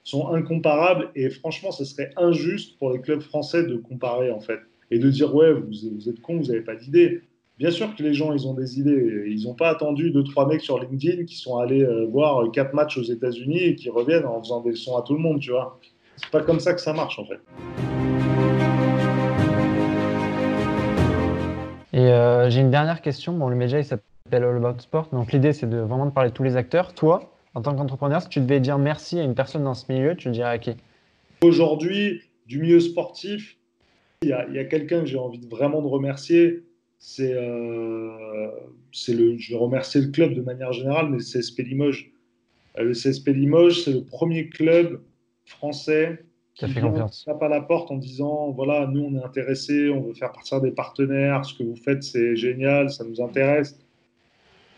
[0.06, 4.60] sont incomparables et franchement, ce serait injuste pour les clubs français de comparer en fait
[4.92, 7.22] et de dire ouais, vous, êtes con, vous n'avez pas d'idées.
[7.58, 9.24] Bien sûr que les gens, ils ont des idées.
[9.26, 12.72] Ils n'ont pas attendu deux, trois mecs sur LinkedIn qui sont allés euh, voir quatre
[12.72, 15.50] matchs aux États-Unis et qui reviennent en faisant des leçons à tout le monde, tu
[15.50, 15.80] vois.
[16.18, 17.40] C'est pas comme ça que ça marche en fait.
[21.92, 23.32] Et euh, j'ai une dernière question.
[23.32, 25.08] Bon, le média, il s'appelle All About Sport.
[25.12, 26.94] Donc, l'idée, c'est de vraiment de parler de tous les acteurs.
[26.94, 30.14] Toi, en tant qu'entrepreneur, si tu devais dire merci à une personne dans ce milieu,
[30.14, 30.72] tu le dirais à qui?
[31.40, 33.56] Aujourd'hui, du milieu sportif,
[34.20, 36.64] il y a, quelqu'un que j'ai envie de vraiment de remercier.
[36.98, 38.50] C'est, euh,
[38.92, 42.12] c'est le, je vais remercier le club de manière générale, mais c'est CSP Limoges.
[42.78, 45.00] Euh, Le CSP Limoges, c'est le premier club
[45.46, 47.24] français Qui a fait confiance.
[47.24, 50.60] tape à la porte en disant voilà, nous on est intéressés, on veut faire partir
[50.60, 53.78] des partenaires, ce que vous faites c'est génial, ça nous intéresse.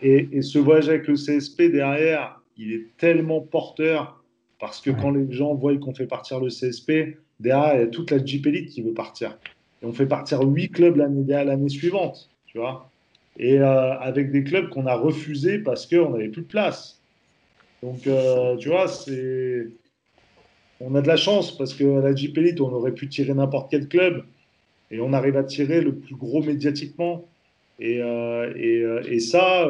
[0.01, 4.23] Et, et ce voyage avec le CSP derrière, il est tellement porteur
[4.59, 4.97] parce que Ouais.
[5.01, 8.25] quand les gens voient qu'on fait partir le CSP, derrière il y a toute la
[8.25, 9.39] Jeep Elite qui veut partir.
[9.83, 12.91] Et on fait partir huit clubs l'année suivante, tu vois.
[13.39, 17.01] Et euh, avec des clubs qu'on a refusés parce qu'on n'avait plus de place.
[17.85, 19.69] Donc, euh, tu vois, c'est.
[20.81, 23.35] On a de la chance parce que à la Jeep Elite, on aurait pu tirer
[23.35, 24.25] n'importe quel club
[24.91, 27.29] et on arrive à tirer le plus gros médiatiquement.
[27.79, 29.69] Et, euh, et, et ça,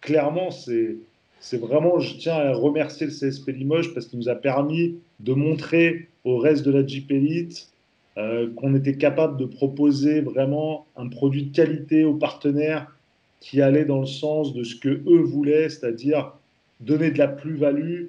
[0.00, 0.96] clairement, c'est
[1.40, 5.32] c'est vraiment, je tiens à remercier le CSP Limoges parce qu'il nous a permis de
[5.32, 7.70] montrer au reste de la Jeep Elite
[8.18, 12.94] euh, qu'on était capable de proposer vraiment un produit de qualité aux partenaires
[13.40, 16.34] qui allait dans le sens de ce que eux voulaient, c'est-à-dire
[16.80, 18.06] donner de la plus-value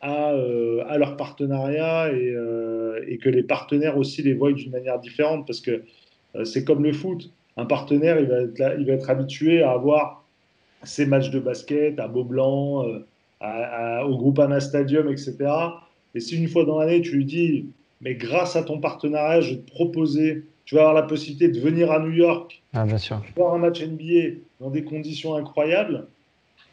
[0.00, 5.00] à, euh, leur partenariat et, euh, et que les partenaires aussi les voient d'une manière
[5.00, 5.82] différente parce que
[6.44, 7.32] c'est comme le foot.
[7.56, 10.17] Un partenaire, il va être habitué à avoir
[10.82, 13.06] ses matchs de basket à Beaublanc, euh,
[13.40, 15.36] à- à- au Groupama Stadium, etc.
[16.14, 17.66] Et si une fois dans l'année, tu lui dis,
[18.00, 21.60] mais grâce à ton partenariat, je vais te proposer, tu vas avoir la possibilité de
[21.60, 23.20] venir à New York, Ah, bien sûr.
[23.36, 26.06] voir un match NBA dans des conditions incroyables,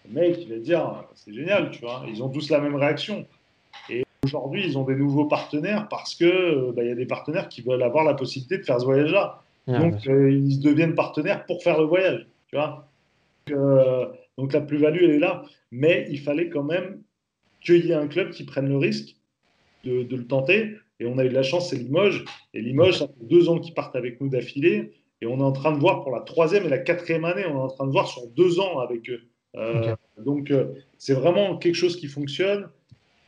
[0.07, 2.03] le mec, il va dire, c'est génial, tu vois.
[2.07, 3.25] Ils ont tous la même réaction.
[3.89, 7.05] Et aujourd'hui, ils ont des nouveaux partenaires parce que euh, bah, il y a des
[7.07, 9.41] partenaires qui veulent avoir la possibilité de faire ce voyage-là.
[9.67, 12.87] Ah, Donc, euh, ils deviennent partenaires pour faire le voyage, tu vois.
[13.47, 15.43] Donc, euh, donc la plus-value, elle est là.
[15.71, 17.01] Mais il fallait quand même
[17.61, 19.15] qu'il y ait un club qui prenne le risque
[19.83, 20.75] de, de le tenter.
[20.99, 22.23] Et on a eu de la chance, c'est Limoges.
[22.53, 24.93] Et Limoges, ça fait deux ans qu'ils partent avec nous d'affilée.
[25.21, 27.55] Et on est en train de voir pour la troisième et la quatrième année, on
[27.55, 29.21] est en train de voir sur deux ans avec eux.
[29.55, 32.69] Euh, Donc, euh, c'est vraiment quelque chose qui fonctionne.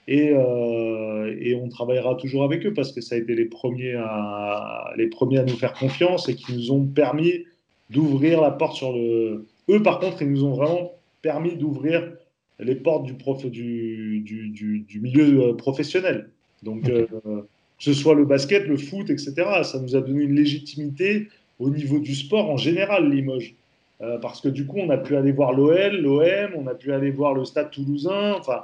[0.10, 3.96] Et, euh, et on travaillera toujours avec eux parce que ça a été les premiers
[3.96, 7.46] à, les premiers à nous faire confiance et qui nous ont permis
[7.90, 9.46] d'ouvrir la porte sur le.
[9.70, 10.92] Eux, par contre, ils nous ont vraiment
[11.22, 12.14] permis d'ouvrir
[12.60, 13.46] les portes du, prof...
[13.46, 16.30] du, du, du, du milieu euh, professionnel.
[16.64, 20.36] Donc, euh, que ce soit le basket, le foot, etc., ça nous a donné une
[20.36, 21.28] légitimité
[21.60, 23.56] au niveau du sport en général, Limoges.
[24.02, 26.94] Euh, parce que du coup, on a pu aller voir l'OL, l'OM, on a pu
[26.94, 28.34] aller voir le Stade toulousain.
[28.34, 28.64] Enfin,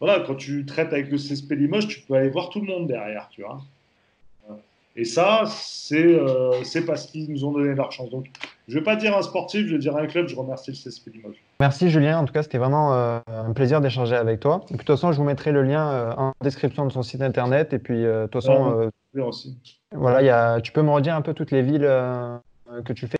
[0.00, 2.86] voilà, quand tu traites avec le CSP Limoges, tu peux aller voir tout le monde
[2.86, 3.60] derrière, tu vois.
[4.98, 8.10] Et ça, c'est euh, c'est parce qu'ils nous ont donné leur chance.
[8.10, 8.26] Donc,
[8.66, 10.76] je ne vais pas dire un sportif, je vais dire un club, je remercie le
[10.76, 11.40] CSP Limoges.
[11.60, 14.62] Merci Julien, en tout cas c'était vraiment euh, un plaisir d'échanger avec toi.
[14.64, 17.04] Et puis, de toute façon, je vous mettrai le lien euh, en description de son
[17.04, 17.72] site internet.
[17.72, 19.56] Et puis de toute façon, aussi.
[19.92, 21.88] voilà, il y a, tu peux me redire un peu toutes les villes
[22.84, 23.18] que tu fais?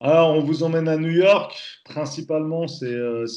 [0.00, 1.54] Alors, on vous emmène à New York.
[1.84, 2.88] Principalement, c'est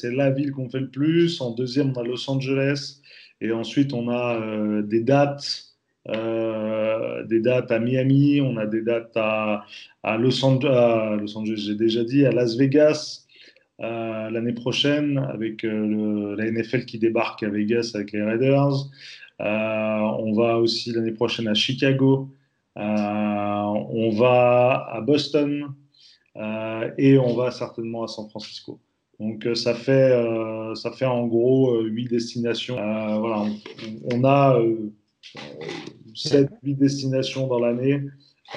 [0.04, 1.42] la ville qu'on fait le plus.
[1.42, 3.02] En deuxième, on a Los Angeles.
[3.42, 5.69] Et ensuite, on a des dates.
[6.10, 9.66] Euh, des dates à Miami, on a des dates à,
[10.18, 13.26] Los, Angeles, j'ai déjà dit, à Las Vegas,
[13.80, 18.90] l'année prochaine avec le, la NFL qui débarque à Vegas avec les Raiders.
[19.40, 22.30] on va aussi l'année prochaine à Chicago.
[22.76, 25.74] on va à Boston
[26.98, 28.80] et on va certainement à San Francisco.
[29.20, 30.12] Donc ça fait,
[30.76, 32.76] ça fait en gros huit destinations.
[32.76, 33.46] voilà,
[34.12, 34.60] on a
[36.16, 38.02] 7-8 destinations dans l'année.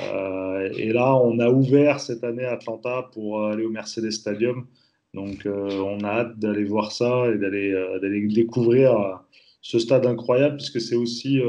[0.00, 4.66] Euh, et là, on a ouvert cette année Atlanta pour aller au Mercedes Stadium.
[5.14, 7.98] Donc, euh, on a hâte d'aller voir ça et d'aller euh,
[8.28, 9.20] découvrir
[9.60, 11.40] ce stade incroyable, puisque c'est aussi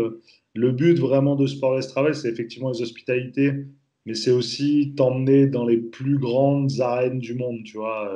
[0.54, 3.54] le but vraiment de Sportless Travel, c'est effectivement les hospitalités,
[4.06, 7.64] mais c'est aussi t'emmener dans les plus grandes arènes du monde.
[7.64, 8.12] Tu vois,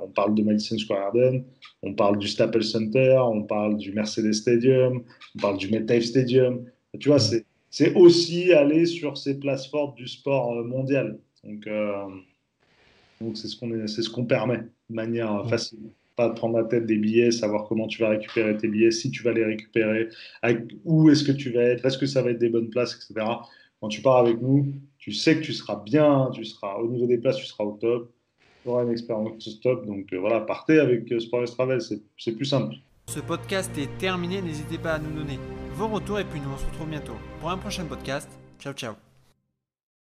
[0.00, 1.44] on parle de Madison Square Garden,
[1.82, 5.02] on parle du Staples Center, on parle du Mercedes Stadium,
[5.36, 6.64] on parle du MetLife Stadium.
[6.98, 11.18] Tu vois, c'est c'est aussi aller sur ces places fortes du sport euh, mondial.
[11.42, 12.06] Donc, euh,
[13.20, 15.78] donc c'est ce qu'on c'est ce qu'on permet de manière facile.
[16.14, 19.10] Pas de prendre la tête des billets, savoir comment tu vas récupérer tes billets, si
[19.10, 20.10] tu vas les récupérer,
[20.84, 23.26] où est-ce que tu vas être, est-ce que ça va être des bonnes places, etc.
[23.80, 24.66] Quand tu pars avec nous,
[24.98, 27.78] tu sais que tu seras bien, tu seras au niveau des places, tu seras au
[27.80, 28.12] top,
[28.62, 29.86] tu auras une expérience top.
[29.86, 32.74] Donc euh, voilà, partez avec Sport Travel, c'est plus simple.
[33.08, 35.38] Ce podcast est terminé, n'hésitez pas à nous donner
[35.74, 38.28] vos retours et puis nous on se retrouve bientôt pour un prochain podcast.
[38.58, 39.11] Ciao ciao